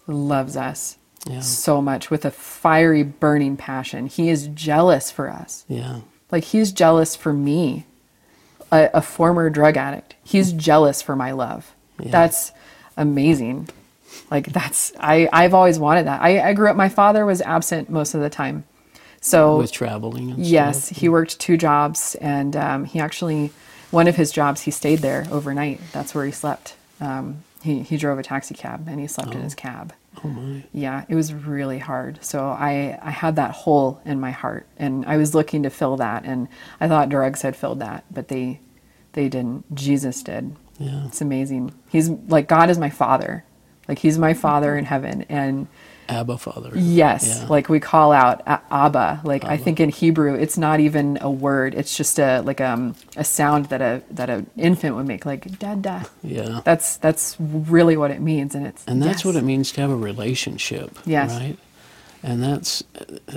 loves 0.07 0.55
us 0.57 0.97
Yeah. 1.27 1.41
so 1.41 1.81
much 1.81 2.09
with 2.09 2.25
a 2.25 2.31
fiery 2.31 3.03
burning 3.03 3.55
passion 3.57 4.07
he 4.07 4.29
is 4.29 4.47
jealous 4.47 5.11
for 5.11 5.29
us 5.29 5.63
Yeah. 5.67 5.99
like 6.31 6.45
he's 6.45 6.71
jealous 6.71 7.15
for 7.15 7.33
me 7.33 7.85
a, 8.71 8.89
a 8.95 9.01
former 9.01 9.49
drug 9.49 9.77
addict 9.77 10.15
he's 10.23 10.51
jealous 10.53 11.01
for 11.03 11.15
my 11.15 11.31
love 11.31 11.72
Yeah. 11.99 12.11
that's 12.11 12.51
amazing 12.97 13.69
like 14.31 14.47
that's 14.53 14.91
I 14.99 15.27
I've 15.33 15.53
always 15.53 15.79
wanted 15.79 16.05
that 16.07 16.21
I, 16.21 16.49
I 16.49 16.53
grew 16.53 16.69
up 16.69 16.75
my 16.75 16.89
father 16.89 17.25
was 17.25 17.41
absent 17.41 17.89
most 17.89 18.13
of 18.13 18.21
the 18.21 18.29
time 18.29 18.63
so 19.21 19.57
With 19.57 19.71
traveling 19.71 20.31
and 20.31 20.45
Yes, 20.45 20.85
stuff. 20.87 20.97
he 20.97 21.07
worked 21.07 21.39
two 21.39 21.55
jobs, 21.55 22.15
and 22.15 22.57
um, 22.57 22.83
he 22.83 22.99
actually, 22.99 23.53
one 23.89 24.09
of 24.09 24.17
his 24.17 24.33
jobs, 24.33 24.59
he 24.63 24.69
stayed 24.71 24.99
there 24.99 25.25
overnight. 25.31 25.79
That's 25.93 26.13
where 26.13 26.25
he 26.25 26.31
slept. 26.33 26.75
Um, 26.99 27.41
he 27.61 27.83
he 27.83 27.95
drove 27.95 28.19
a 28.19 28.23
taxi 28.23 28.53
cab, 28.53 28.85
and 28.89 28.99
he 28.99 29.07
slept 29.07 29.33
in 29.33 29.39
his 29.41 29.55
cab. 29.55 29.93
Oh 30.25 30.27
my. 30.27 30.63
Yeah, 30.73 31.05
it 31.07 31.15
was 31.15 31.33
really 31.33 31.79
hard. 31.79 32.19
So 32.21 32.47
I 32.49 32.99
I 33.01 33.11
had 33.11 33.37
that 33.37 33.51
hole 33.51 34.01
in 34.03 34.19
my 34.19 34.31
heart, 34.31 34.65
and 34.77 35.05
I 35.05 35.15
was 35.15 35.33
looking 35.33 35.63
to 35.63 35.69
fill 35.69 35.95
that, 35.97 36.25
and 36.25 36.49
I 36.81 36.89
thought 36.89 37.07
drugs 37.07 37.43
had 37.43 37.55
filled 37.55 37.79
that, 37.79 38.03
but 38.11 38.27
they 38.27 38.59
they 39.13 39.29
didn't. 39.29 39.73
Jesus 39.73 40.21
did. 40.21 40.53
Yeah. 40.79 41.05
It's 41.07 41.21
amazing. 41.21 41.73
He's 41.89 42.09
like 42.09 42.47
God 42.47 42.69
is 42.69 42.77
my 42.77 42.89
father, 42.89 43.43
like 43.87 43.99
He's 43.99 44.17
my 44.17 44.33
father 44.33 44.75
in 44.77 44.85
heaven, 44.85 45.25
and 45.29 45.67
Abba 46.09 46.37
Father. 46.37 46.71
Yes, 46.75 47.39
Yeah. 47.41 47.47
like 47.47 47.69
we 47.69 47.79
call 47.79 48.11
out 48.11 48.41
Abba. 48.45 49.21
Like 49.23 49.45
I 49.45 49.55
think 49.57 49.79
in 49.79 49.87
Hebrew, 49.89 50.33
it's 50.35 50.57
not 50.57 50.79
even 50.81 51.17
a 51.21 51.31
word; 51.31 51.75
it's 51.75 51.95
just 51.95 52.19
a 52.19 52.41
like 52.41 52.59
um 52.59 52.95
a 53.15 53.23
sound 53.23 53.67
that 53.67 53.81
a 53.81 54.01
that 54.11 54.29
an 54.29 54.49
infant 54.57 54.95
would 54.95 55.07
make, 55.07 55.25
like 55.25 55.59
da 55.59 55.75
da. 55.75 56.03
Yeah. 56.21 56.59
That's 56.65 56.97
that's 56.97 57.37
really 57.39 57.95
what 57.95 58.11
it 58.11 58.19
means, 58.21 58.53
and 58.55 58.67
it's 58.67 58.83
And 58.85 59.01
that's 59.01 59.19
yes. 59.19 59.25
what 59.25 59.35
it 59.35 59.43
means 59.43 59.71
to 59.73 59.81
have 59.81 59.91
a 59.91 59.95
relationship. 59.95 60.97
Yes. 61.05 61.31
Right? 61.39 61.57
And 62.25 62.41
that's 62.41 62.83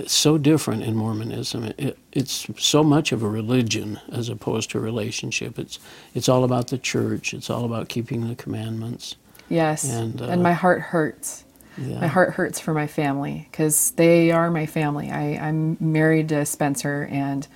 so 0.07 0.39
different 0.39 0.85
in 0.85 0.95
Mormonism. 0.95 1.65
It, 1.65 1.75
it, 1.79 1.99
it's 2.13 2.47
so 2.57 2.85
much 2.85 3.11
of 3.11 3.25
a 3.25 3.29
religion 3.29 3.99
as 4.13 4.29
opposed 4.29 4.71
to 4.71 4.79
a 4.79 4.81
relationship. 4.81 5.59
It's 5.59 5.81
it's 6.15 6.29
all 6.29 6.45
about 6.45 6.69
the 6.69 6.79
church. 6.79 7.35
It's 7.35 7.51
all 7.51 7.65
about 7.65 7.89
keeping 7.89 8.29
the 8.29 8.37
commandments. 8.37 9.17
Yes, 9.49 9.91
and, 9.91 10.21
and, 10.21 10.33
uh, 10.33 10.37
my 10.37 10.53
heart 10.53 10.81
hurts. 10.81 11.45
Yeah. 11.77 12.01
My 12.01 12.07
heart 12.07 12.35
hurts 12.35 12.61
for 12.61 12.73
my 12.73 12.87
family 12.87 13.49
because 13.51 13.91
they 13.93 14.31
are 14.31 14.51
my 14.51 14.67
family. 14.67 15.11
I, 15.11 15.37
I'm 15.37 15.77
married 15.81 16.29
to 16.31 16.47
Spencer, 16.47 17.09
and 17.11 17.47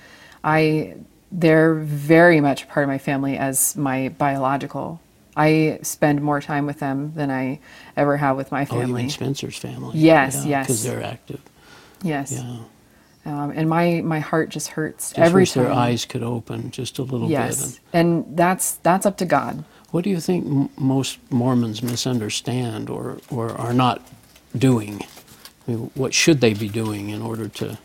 I 0.43 0.95
they're 1.31 1.75
very 1.75 2.41
much 2.41 2.67
part 2.67 2.83
of 2.83 2.89
my 2.89 2.97
family 2.97 3.37
as 3.37 3.77
my 3.77 4.09
biological. 4.09 4.99
I 5.35 5.79
spend 5.81 6.21
more 6.21 6.41
time 6.41 6.65
with 6.65 6.79
them 6.79 7.13
than 7.15 7.31
I 7.31 7.59
ever 7.95 8.17
have 8.17 8.35
with 8.37 8.51
my 8.51 8.65
family. 8.65 8.83
Oh, 8.83 8.87
you 8.87 8.93
mean 8.93 9.09
Spencer's 9.09 9.57
family? 9.57 9.97
Yes, 9.97 10.45
yes. 10.45 10.67
Because 10.67 10.83
they're 10.83 11.03
active. 11.03 11.41
Yes. 12.03 12.31
Yeah. 12.33 12.57
Um, 13.23 13.51
and 13.55 13.69
my, 13.69 14.01
my 14.01 14.19
heart 14.19 14.49
just 14.49 14.69
hurts 14.69 15.09
Just 15.11 15.19
every 15.19 15.43
wish 15.43 15.51
time. 15.53 15.65
their 15.65 15.71
eyes 15.73 16.05
could 16.05 16.23
open 16.23 16.71
just 16.71 16.97
a 16.99 17.03
little 17.03 17.27
bit. 17.27 17.37
And 17.37 17.49
yes. 17.49 17.79
And 17.93 18.25
that's 18.35 18.73
that's 18.83 19.05
up 19.05 19.17
to 19.17 19.25
God. 19.25 19.63
what 19.91 20.03
do 20.03 20.09
you 20.09 20.19
think 20.19 20.45
m- 20.45 20.69
most 20.77 21.19
Mormons 21.29 21.83
misunderstand 21.83 22.89
or, 22.89 23.19
or 23.29 23.51
are 23.51 23.73
not 23.73 24.01
doing? 24.57 25.03
I 25.67 25.71
mean, 25.71 25.91
what 25.93 26.13
should 26.15 26.41
they 26.41 26.55
be 26.55 26.67
doing 26.67 27.09
in 27.09 27.21
order 27.21 27.47
to? 27.47 27.77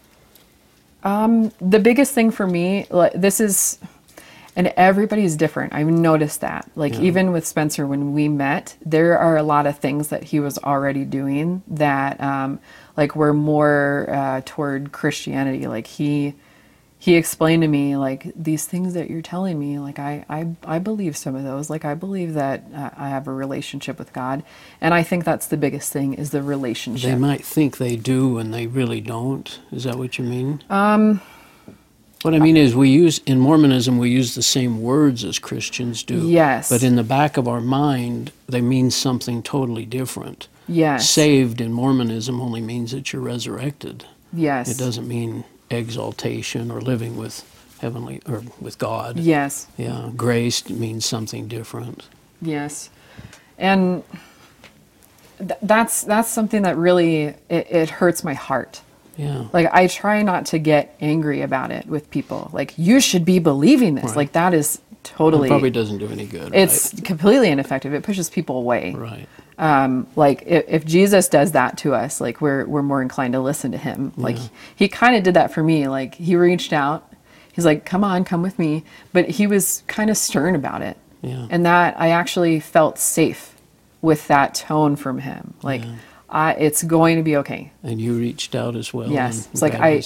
Um, 1.02 1.52
The 1.60 1.78
biggest 1.80 2.14
thing 2.14 2.30
for 2.30 2.46
me, 2.46 2.86
like, 2.90 3.12
this 3.12 3.38
is, 3.38 3.78
and 4.56 4.72
everybody's 4.76 5.36
different. 5.36 5.74
I've 5.74 5.86
noticed 5.86 6.40
that. 6.40 6.68
Like 6.74 6.94
Yeah. 6.94 7.02
even 7.02 7.30
with 7.32 7.46
Spencer, 7.46 7.86
when 7.86 8.14
we 8.14 8.28
met, 8.28 8.76
there 8.84 9.18
are 9.18 9.36
a 9.36 9.42
lot 9.42 9.66
of 9.66 9.78
things 9.78 10.08
that 10.08 10.24
he 10.24 10.40
was 10.40 10.58
already 10.58 11.04
doing 11.04 11.62
that, 11.68 12.18
um, 12.20 12.58
like, 12.96 13.14
were 13.14 13.34
more 13.34 14.06
uh, 14.10 14.40
toward 14.46 14.92
Christianity. 14.92 15.66
Like 15.66 15.86
he, 15.86 16.34
he 16.98 17.14
explained 17.16 17.62
to 17.62 17.68
me 17.68 17.96
like 17.98 18.32
these 18.34 18.64
things 18.64 18.94
that 18.94 19.10
you're 19.10 19.20
telling 19.22 19.58
me 19.60 19.78
like 19.78 19.98
i 19.98 20.24
i, 20.30 20.48
I 20.64 20.78
believe 20.78 21.14
some 21.14 21.36
of 21.36 21.44
those 21.44 21.68
like 21.68 21.84
i 21.84 21.92
believe 21.94 22.32
that 22.34 22.64
uh, 22.74 22.88
i 22.96 23.10
have 23.10 23.28
a 23.28 23.32
relationship 23.32 23.98
with 23.98 24.14
god 24.14 24.42
and 24.80 24.94
i 24.94 25.02
think 25.02 25.24
that's 25.26 25.46
the 25.46 25.58
biggest 25.58 25.92
thing 25.92 26.14
is 26.14 26.30
the 26.30 26.42
relationship 26.42 27.10
They 27.10 27.16
might 27.16 27.44
think 27.44 27.76
they 27.76 27.96
do 27.96 28.38
and 28.38 28.52
they 28.52 28.66
really 28.66 29.02
don't. 29.02 29.60
Is 29.70 29.84
that 29.84 29.98
what 29.98 30.16
you 30.18 30.24
mean? 30.24 30.64
Um, 30.70 31.20
what 32.26 32.34
I 32.34 32.38
mean 32.40 32.56
is, 32.56 32.74
we 32.74 32.90
use 32.90 33.20
in 33.24 33.38
Mormonism 33.38 33.98
we 33.98 34.10
use 34.10 34.34
the 34.34 34.42
same 34.42 34.82
words 34.82 35.24
as 35.24 35.38
Christians 35.38 36.02
do. 36.02 36.28
Yes. 36.28 36.68
But 36.68 36.82
in 36.82 36.96
the 36.96 37.02
back 37.04 37.36
of 37.38 37.46
our 37.48 37.60
mind, 37.60 38.32
they 38.48 38.60
mean 38.60 38.90
something 38.90 39.42
totally 39.42 39.86
different. 39.86 40.48
yes 40.68 41.08
Saved 41.08 41.60
in 41.60 41.72
Mormonism 41.72 42.40
only 42.40 42.60
means 42.60 42.90
that 42.90 43.12
you're 43.12 43.22
resurrected. 43.22 44.04
yes 44.32 44.68
It 44.68 44.76
doesn't 44.78 45.06
mean 45.08 45.44
exaltation 45.70 46.70
or 46.70 46.80
living 46.80 47.16
with 47.16 47.44
heavenly 47.80 48.20
or 48.26 48.42
with 48.60 48.76
God. 48.78 49.16
yes 49.18 49.66
Yeah. 49.78 50.10
Grace 50.16 50.68
means 50.68 51.06
something 51.06 51.46
different. 51.48 52.08
yes 52.42 52.90
and 53.58 54.02
th- 55.38 55.60
that's 55.62 56.02
that's 56.02 56.28
something 56.28 56.62
that 56.62 56.76
really 56.76 57.14
it, 57.48 57.66
it 57.70 57.90
hurts 57.90 58.22
my 58.24 58.34
heart 58.34 58.82
Yeah. 59.16 59.44
like 59.52 59.68
i 59.72 59.86
try 59.86 60.22
not 60.22 60.46
to 60.46 60.58
get 60.58 60.94
angry 61.00 61.40
about 61.42 61.70
it 61.70 61.86
with 61.86 62.10
people 62.10 62.50
like 62.52 62.74
you 62.76 63.00
should 63.00 63.24
be 63.24 63.38
believing 63.38 63.94
this 63.94 64.04
Right. 64.06 64.16
like 64.16 64.32
that 64.32 64.52
is 64.54 64.76
It 64.92 65.04
totally 65.04 65.48
probably 65.48 65.70
doesn't 65.70 65.98
do 65.98 66.08
any 66.08 66.26
good. 66.26 66.54
it's 66.54 66.98
completely 67.00 67.48
ineffective 67.48 67.94
it 67.94 68.02
pushes 68.02 68.28
people 68.28 68.58
away 68.58 68.92
right. 68.94 69.26
right. 69.58 69.74
um, 69.84 70.06
like 70.16 70.42
if, 70.46 70.64
if 70.68 70.84
Jesus 70.84 71.28
does 71.30 71.52
that 71.52 71.78
to 71.78 71.94
us, 71.94 72.20
like 72.20 72.42
we're 72.42 72.66
we're 72.66 72.82
more 72.82 73.00
inclined 73.00 73.32
to 73.32 73.40
listen 73.40 73.72
to 73.72 73.78
him. 73.78 74.12
Like 74.18 74.36
he 74.74 74.86
kind 74.86 75.16
of 75.16 75.22
did 75.22 75.32
that 75.34 75.50
for 75.54 75.62
me. 75.62 75.88
Like 75.88 76.14
he 76.16 76.36
reached 76.36 76.74
out. 76.74 77.10
He's 77.54 77.64
like, 77.64 77.86
"Come 77.86 78.04
on, 78.04 78.24
come 78.24 78.42
with 78.42 78.58
me," 78.58 78.84
but 79.14 79.30
he 79.30 79.46
was 79.46 79.82
kind 79.86 80.10
of 80.10 80.18
stern 80.18 80.54
about 80.54 80.82
it. 80.82 80.98
Yeah. 81.22 81.46
And 81.48 81.64
that 81.64 81.98
I 81.98 82.10
actually 82.10 82.60
felt 82.60 82.98
safe 82.98 83.54
with 84.02 84.28
that 84.28 84.54
tone 84.54 84.94
from 84.94 85.20
him. 85.20 85.54
Like, 85.62 85.82
I, 86.28 86.54
it's 86.54 86.82
going 86.82 87.16
to 87.18 87.22
be 87.22 87.36
okay. 87.36 87.72
And 87.82 88.00
you 88.00 88.14
reached 88.14 88.54
out 88.54 88.74
as 88.74 88.92
well. 88.92 89.08
Yes, 89.10 89.48
it's 89.52 89.62
like 89.62 89.74
I 89.74 90.02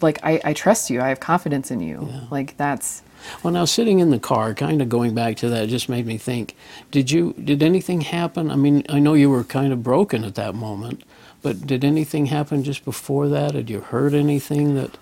like 0.00 0.20
I, 0.22 0.40
I 0.44 0.52
trust 0.52 0.88
you. 0.90 1.00
I 1.00 1.08
have 1.08 1.20
confidence 1.20 1.70
in 1.70 1.80
you. 1.80 2.08
Like 2.30 2.56
that's 2.56 3.02
Well, 3.42 3.52
now 3.52 3.64
sitting 3.64 3.98
in 3.98 4.10
the 4.10 4.20
car, 4.20 4.54
kind 4.54 4.80
of 4.80 4.88
going 4.88 5.14
back 5.14 5.36
to 5.38 5.48
that, 5.48 5.68
just 5.68 5.88
made 5.88 6.06
me 6.06 6.16
think: 6.16 6.54
Did 6.92 7.10
you? 7.10 7.34
Did 7.42 7.62
anything 7.62 8.02
happen? 8.02 8.50
I 8.50 8.56
mean, 8.56 8.84
I 8.88 9.00
know 9.00 9.14
you 9.14 9.30
were 9.30 9.42
kind 9.44 9.72
of 9.72 9.82
broken 9.82 10.22
at 10.24 10.36
that 10.36 10.54
moment, 10.54 11.02
but 11.42 11.66
did 11.66 11.84
anything 11.84 12.26
happen 12.26 12.62
just 12.62 12.84
before 12.84 13.28
that? 13.28 13.54
Had 13.54 13.68
you 13.68 13.80
heard 13.80 14.14
anything 14.14 14.76
that, 14.76 14.96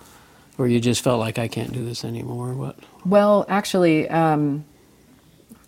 or 0.56 0.68
you 0.68 0.80
just 0.80 1.04
felt 1.04 1.20
like 1.20 1.38
I 1.38 1.48
can't 1.48 1.72
do 1.72 1.84
this 1.84 2.02
anymore? 2.02 2.54
What? 2.54 2.78
Well, 3.04 3.44
actually, 3.48 4.08
um, 4.08 4.64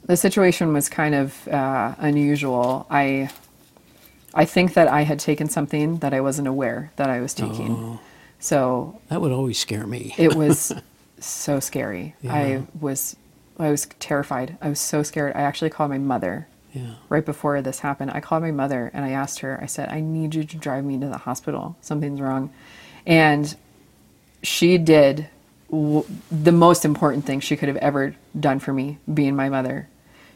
the 0.07 0.17
situation 0.17 0.73
was 0.73 0.89
kind 0.89 1.15
of 1.15 1.47
uh, 1.49 1.95
unusual. 1.99 2.87
I, 2.91 3.31
I 4.35 4.45
think 4.45 4.75
that 4.75 4.89
I 4.89 5.03
had 5.03 5.19
taken 5.21 5.49
something 5.49 5.99
that 5.99 6.13
I 6.13 6.21
wasn't 6.21 6.49
aware 6.49 6.91
that 6.97 7.09
I 7.09 7.21
was 7.21 7.33
taking. 7.35 7.73
Oh. 7.73 8.01
So 8.41 9.01
That 9.09 9.21
would 9.21 9.33
always 9.33 9.59
scare 9.59 9.87
me. 9.87 10.15
it 10.19 10.35
was 10.35 10.73
so 11.21 11.61
scary. 11.61 12.15
Yeah. 12.21 12.35
I 12.35 12.63
was, 12.79 13.17
I 13.59 13.71
was 13.71 13.87
terrified. 14.01 14.59
I 14.61 14.69
was 14.69 14.81
so 14.81 15.03
scared. 15.03 15.35
I 15.37 15.43
actually 15.43 15.71
called 15.71 15.91
my 15.91 15.99
mother 15.99 16.49
yeah. 16.73 16.95
right 17.09 17.25
before 17.25 17.63
this 17.63 17.79
happened. 17.79 18.11
I 18.13 18.21
called 18.21 18.43
my 18.43 18.51
mother 18.51 18.91
and 18.93 19.05
I 19.05 19.11
asked 19.11 19.39
her. 19.39 19.59
I 19.63 19.67
said, 19.67 19.89
"I 19.91 20.01
need 20.01 20.35
you 20.35 20.43
to 20.45 20.57
drive 20.57 20.85
me 20.85 20.99
to 20.99 21.07
the 21.07 21.19
hospital. 21.19 21.77
Something's 21.81 22.21
wrong," 22.21 22.51
and 23.07 23.55
she 24.43 24.77
did 24.77 25.29
w- 25.71 26.05
the 26.33 26.51
most 26.53 26.85
important 26.85 27.25
thing 27.25 27.39
she 27.41 27.57
could 27.57 27.69
have 27.69 27.77
ever 27.79 28.17
done 28.39 28.59
for 28.59 28.73
me, 28.73 28.99
being 29.13 29.37
my 29.37 29.49
mother. 29.49 29.89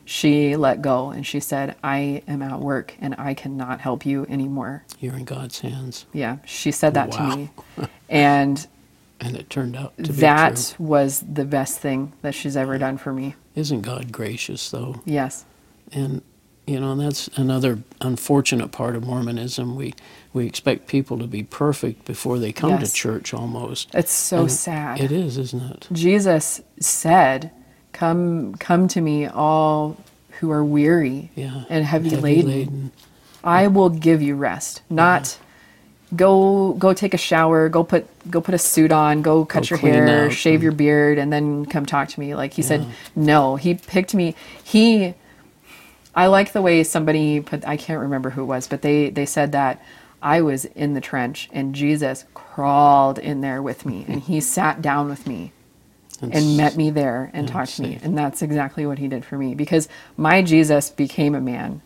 She 0.08 0.56
let 0.56 0.80
go 0.80 1.10
and 1.10 1.26
she 1.26 1.38
said, 1.38 1.76
I 1.84 2.22
am 2.26 2.40
at 2.40 2.60
work 2.60 2.94
and 2.98 3.14
I 3.18 3.34
cannot 3.34 3.80
help 3.82 4.06
you 4.06 4.24
anymore. 4.30 4.84
You're 5.00 5.14
in 5.16 5.26
God's 5.26 5.60
hands. 5.60 6.06
Yeah, 6.14 6.38
she 6.46 6.72
said 6.72 6.94
that 6.94 7.10
Wow. 7.10 7.30
to 7.30 7.36
me. 7.36 7.50
And 8.08 8.66
And 9.20 9.36
it 9.36 9.50
turned 9.50 9.76
out 9.76 9.94
to 9.98 10.04
be 10.04 10.20
that 10.20 10.74
was 10.78 11.20
the 11.30 11.44
best 11.44 11.80
thing 11.80 12.14
that 12.22 12.34
she's 12.34 12.56
ever 12.56 12.78
done 12.78 12.96
for 12.96 13.12
me. 13.12 13.34
Isn't 13.54 13.82
God 13.82 14.10
gracious, 14.10 14.70
though? 14.70 15.02
Yes. 15.04 15.44
And, 15.92 16.22
you 16.66 16.80
know, 16.80 16.94
that's 16.96 17.28
another 17.36 17.80
unfortunate 18.00 18.68
part 18.72 18.96
of 18.96 19.04
Mormonism. 19.04 19.76
We, 19.76 19.92
we 20.32 20.46
expect 20.46 20.86
people 20.86 21.18
to 21.18 21.26
be 21.26 21.42
perfect 21.42 22.06
before 22.06 22.38
they 22.38 22.50
come 22.52 22.70
Yes. 22.70 22.88
to 22.92 22.94
church 22.96 23.34
almost. 23.34 23.94
It's 23.94 24.12
so 24.12 24.42
And 24.42 24.52
sad. 24.52 25.00
It 25.00 25.12
is, 25.12 25.36
isn't 25.36 25.62
it? 25.62 25.88
Jesus 25.92 26.62
said, 26.80 27.50
"Come, 27.98 28.54
come 28.54 28.86
to 28.88 29.00
me, 29.00 29.26
all 29.26 29.96
who 30.40 30.50
are 30.50 30.64
weary 30.64 31.30
Yeah. 31.34 31.64
and 31.68 31.84
heavy, 31.84 32.10
Heavy 32.10 32.22
laden. 32.22 32.48
laden. 32.50 32.92
I 33.42 33.66
will 33.66 33.88
give 33.90 34.22
you 34.22 34.34
rest." 34.36 34.82
Not 34.88 35.38
go 36.16 36.72
go 36.78 36.94
take 36.94 37.12
a 37.12 37.18
shower, 37.18 37.68
go 37.68 37.84
put 37.84 38.06
go 38.30 38.40
put 38.40 38.54
a 38.54 38.58
suit 38.58 38.92
on, 38.92 39.20
go 39.22 39.44
cut 39.44 39.68
Go 39.68 39.76
your 39.76 39.78
hair, 39.78 40.26
up 40.26 40.32
shave 40.32 40.62
your 40.62 40.72
beard, 40.72 41.18
and 41.18 41.32
then 41.32 41.66
come 41.66 41.84
talk 41.86 42.08
to 42.08 42.20
me. 42.20 42.34
Like 42.34 42.54
he 42.54 42.62
said, 42.62 42.86
no. 43.16 43.56
He 43.56 43.74
picked 43.74 44.14
me. 44.14 44.34
He. 44.62 45.14
I 46.14 46.26
like 46.26 46.52
the 46.52 46.62
way 46.62 46.82
somebody 46.84 47.40
put. 47.40 47.66
I 47.66 47.76
can't 47.76 48.00
remember 48.00 48.30
who 48.30 48.42
it 48.42 48.46
was, 48.46 48.66
but 48.68 48.82
they 48.82 49.10
they 49.10 49.26
said 49.26 49.52
that. 49.52 49.82
I 50.20 50.40
was 50.40 50.64
in 50.64 50.94
the 50.94 51.00
trench 51.00 51.48
and 51.52 51.76
Jesus 51.76 52.24
crawled 52.34 53.20
in 53.20 53.40
there 53.40 53.62
with 53.62 53.86
me 53.86 54.04
and 54.08 54.20
he 54.20 54.40
sat 54.40 54.82
down 54.82 55.08
with 55.08 55.28
me 55.28 55.52
and 56.20 56.56
met 56.56 56.76
me 56.76 56.90
there 56.90 57.30
and 57.32 57.46
Yeah, 57.46 57.52
talked 57.52 57.76
to 57.76 57.82
me. 57.82 57.98
And 58.02 58.16
that's 58.16 58.42
exactly 58.42 58.86
what 58.86 58.98
he 58.98 59.08
did 59.08 59.24
for 59.24 59.38
me 59.38 59.54
because 59.54 59.88
my 60.16 60.42
Jesus 60.42 60.90
became 60.90 61.34
a 61.34 61.40
man. 61.40 61.80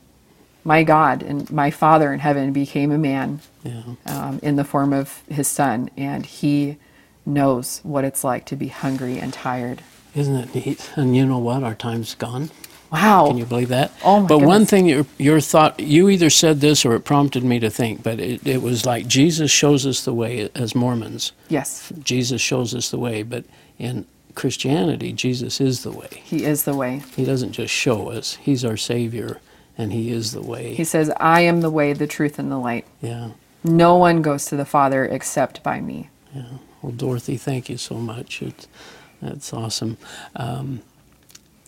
My 0.64 0.84
God 0.84 1.22
and 1.22 1.50
my 1.50 1.70
Father 1.70 2.12
in 2.12 2.20
heaven 2.20 2.52
became 2.52 2.92
a 2.92 2.98
man 2.98 3.40
Yeah. 3.64 3.82
um, 4.06 4.38
in 4.42 4.56
the 4.56 4.64
form 4.64 4.92
of 4.92 5.22
his 5.28 5.48
son. 5.48 5.90
And 5.96 6.24
he 6.24 6.76
knows 7.26 7.80
what 7.82 8.04
it's 8.04 8.24
like 8.24 8.44
to 8.46 8.56
be 8.56 8.68
hungry 8.68 9.18
and 9.18 9.32
tired. 9.32 9.82
Isn't 10.14 10.34
that 10.34 10.54
neat? 10.54 10.90
And 10.96 11.16
you 11.16 11.26
know 11.26 11.38
what? 11.38 11.62
Our 11.64 11.74
time's 11.74 12.14
gone. 12.14 12.50
Wow. 12.92 13.26
Can 13.28 13.38
you 13.38 13.46
believe 13.46 13.68
that? 13.70 13.90
Oh, 14.04 14.20
my 14.20 14.26
But 14.28 14.40
one 14.40 14.66
thing 14.66 14.84
your 14.86 15.06
your 15.16 15.40
thought 15.40 15.80
you 15.80 16.10
either 16.10 16.28
said 16.28 16.60
this 16.60 16.84
or 16.84 16.94
it 16.94 17.00
prompted 17.00 17.42
me 17.42 17.58
to 17.60 17.70
think, 17.70 18.02
but 18.02 18.20
it, 18.20 18.46
it 18.46 18.60
was 18.60 18.84
like 18.84 19.06
Jesus 19.06 19.50
shows 19.50 19.86
us 19.86 20.04
the 20.04 20.12
way 20.12 20.50
as 20.54 20.74
Mormons. 20.74 21.32
yes, 21.48 21.90
Jesus 22.04 22.42
shows 22.42 22.74
us 22.74 22.90
the 22.90 22.98
way, 22.98 23.22
but 23.22 23.44
in 23.78 24.04
Christianity, 24.34 25.12
Jesus 25.12 25.60
is 25.60 25.82
the 25.82 25.92
way. 25.92 26.08
he 26.24 26.44
is 26.44 26.62
the 26.64 26.74
way. 26.74 27.02
He 27.16 27.24
doesn't 27.24 27.52
just 27.52 27.72
show 27.72 28.10
us; 28.10 28.36
He's 28.36 28.64
our 28.64 28.76
Savior, 28.76 29.40
and 29.78 29.92
He 29.92 30.10
is 30.10 30.32
the 30.32 30.42
way. 30.42 30.74
He 30.74 30.84
says, 30.84 31.10
I 31.18 31.42
am 31.42 31.60
the 31.60 31.70
way, 31.70 31.92
the 31.92 32.06
truth, 32.06 32.38
and 32.38 32.50
the 32.50 32.58
light. 32.58 32.86
yeah, 33.00 33.30
No 33.64 33.96
one 33.96 34.22
goes 34.22 34.46
to 34.46 34.56
the 34.56 34.64
Father 34.64 35.04
except 35.04 35.62
by 35.62 35.80
me. 35.80 36.10
yeah. 36.34 36.44
Well, 36.82 36.92
Dorothy, 36.92 37.36
thank 37.36 37.68
you 37.68 37.76
so 37.76 37.94
much. 37.96 38.42
It's 38.42 38.66
that's 39.20 39.52
awesome. 39.52 39.98
Um, 40.34 40.82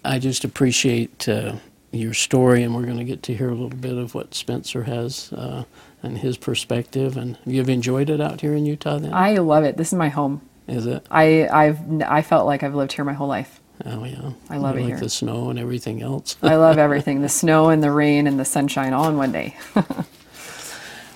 I 0.04 0.18
just 0.18 0.42
appreciate 0.44 1.28
uh, 1.28 1.54
your 1.92 2.12
story, 2.14 2.64
and 2.64 2.74
we're 2.74 2.82
going 2.84 2.98
to 2.98 3.04
get 3.04 3.22
to 3.24 3.34
hear 3.34 3.48
a 3.48 3.52
little 3.54 3.68
bit 3.78 3.96
of 3.96 4.14
what 4.14 4.34
Spencer 4.34 4.82
has 4.82 5.32
uh, 5.32 5.62
and 6.02 6.18
his 6.18 6.36
perspective. 6.36 7.16
And 7.16 7.38
you've 7.46 7.68
enjoyed 7.68 8.10
it 8.10 8.20
out 8.20 8.40
here 8.40 8.54
in 8.56 8.66
Utah, 8.66 8.98
then? 8.98 9.14
I 9.14 9.36
love 9.36 9.62
it. 9.62 9.76
This 9.76 9.92
is 9.92 9.94
my 9.98 10.08
home. 10.08 10.40
Is 10.68 10.86
it? 10.86 11.06
I, 11.10 11.46
I've, 11.48 12.02
I 12.02 12.22
felt 12.22 12.46
like 12.46 12.62
I've 12.62 12.74
lived 12.74 12.92
here 12.92 13.04
my 13.04 13.12
whole 13.12 13.28
life. 13.28 13.60
Oh 13.84 14.04
yeah, 14.04 14.32
I 14.48 14.56
love 14.58 14.76
You 14.76 14.80
it 14.80 14.84
like 14.84 14.92
here. 14.92 15.00
the 15.00 15.08
snow 15.10 15.50
and 15.50 15.58
everything 15.58 16.00
else. 16.02 16.36
I 16.42 16.54
love 16.66 16.78
everything 16.78 17.22
the 17.22 17.28
snow 17.28 17.70
and 17.70 17.82
the 17.82 17.90
rain 17.90 18.26
and 18.26 18.38
the 18.38 18.44
sunshine 18.44 18.92
all 18.92 19.08
in 19.08 19.16
one 19.16 19.32
day. 19.32 19.56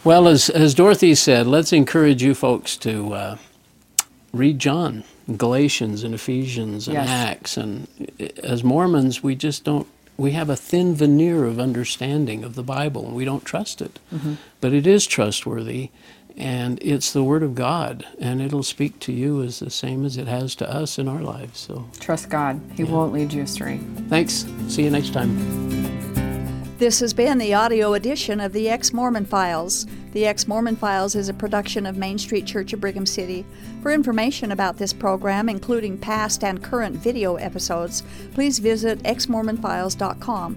Well, 0.05 0.29
as, 0.29 0.49
as 0.49 0.75
Dorothy 0.75 1.15
said, 1.17 1.47
let's 1.47 1.73
encourage 1.73 2.23
you 2.23 2.35
folks 2.35 2.77
to 2.79 3.13
uh, 3.13 3.37
read 4.33 4.59
John, 4.59 5.05
Galatians, 5.37 6.05
and 6.05 6.15
Ephesians, 6.15 6.87
and 6.87 6.95
Yes. 6.95 7.09
Acts. 7.09 7.57
And 7.57 7.89
as 8.43 8.63
Mormons, 8.65 9.23
we 9.23 9.35
just 9.35 9.65
don't, 9.65 9.87
we 10.17 10.31
have 10.33 10.49
a 10.49 10.57
thin 10.57 10.95
veneer 10.95 11.45
of 11.45 11.59
understanding 11.59 12.45
of 12.45 12.55
the 12.55 12.63
Bible, 12.63 13.07
and 13.07 13.15
we 13.17 13.25
don't 13.25 13.45
trust 13.45 13.83
it. 13.83 13.99
Mm-hmm. 14.15 14.35
But 14.61 14.73
it 14.73 14.87
is 14.87 15.07
trustworthy, 15.07 15.91
and 16.39 16.79
it's 16.83 17.13
the 17.13 17.23
Word 17.25 17.43
of 17.43 17.55
God, 17.55 18.07
and 18.19 18.41
it'll 18.41 18.63
speak 18.63 18.99
to 19.01 19.13
you 19.13 19.43
as 19.43 19.59
the 19.59 19.71
same 19.71 20.05
as 20.07 20.17
it 20.17 20.29
has 20.29 20.55
to 20.57 20.73
us 20.73 20.99
in 20.99 21.09
our 21.09 21.21
lives. 21.21 21.59
So 21.61 21.85
Trust 22.01 22.31
God, 22.31 22.61
He 22.75 22.85
Yeah. 22.85 22.91
won't 22.93 23.13
lead 23.13 23.33
you 23.33 23.43
astray. 23.43 23.81
thanks. 24.09 24.47
See 24.69 24.85
you 24.85 24.91
next 24.91 25.13
time. 25.13 25.37
This 26.79 27.01
has 27.01 27.13
been 27.13 27.39
the 27.39 27.55
audio 27.55 27.95
edition 27.95 28.41
of 28.41 28.53
the 28.53 28.69
Ex 28.69 28.93
Mormon 28.93 29.25
Files. 29.27 29.85
The 30.13 30.27
Ex 30.27 30.47
Mormon 30.47 30.77
Files 30.77 31.17
is 31.17 31.29
a 31.29 31.35
production 31.35 31.87
of 31.87 31.97
Main 31.97 32.19
Street 32.19 32.47
Church 32.47 32.73
of 32.73 32.81
Brigham 32.81 33.05
City. 33.05 33.45
For 33.83 33.91
information 33.91 34.53
about 34.53 34.77
this 34.79 34.93
program, 34.93 35.49
including 35.49 35.99
past 35.99 36.45
and 36.45 36.63
current 36.63 36.95
video 36.97 37.35
episodes, 37.35 38.05
please 38.33 38.61
visit 38.61 39.03
exmormonfiles.com. 39.03 40.57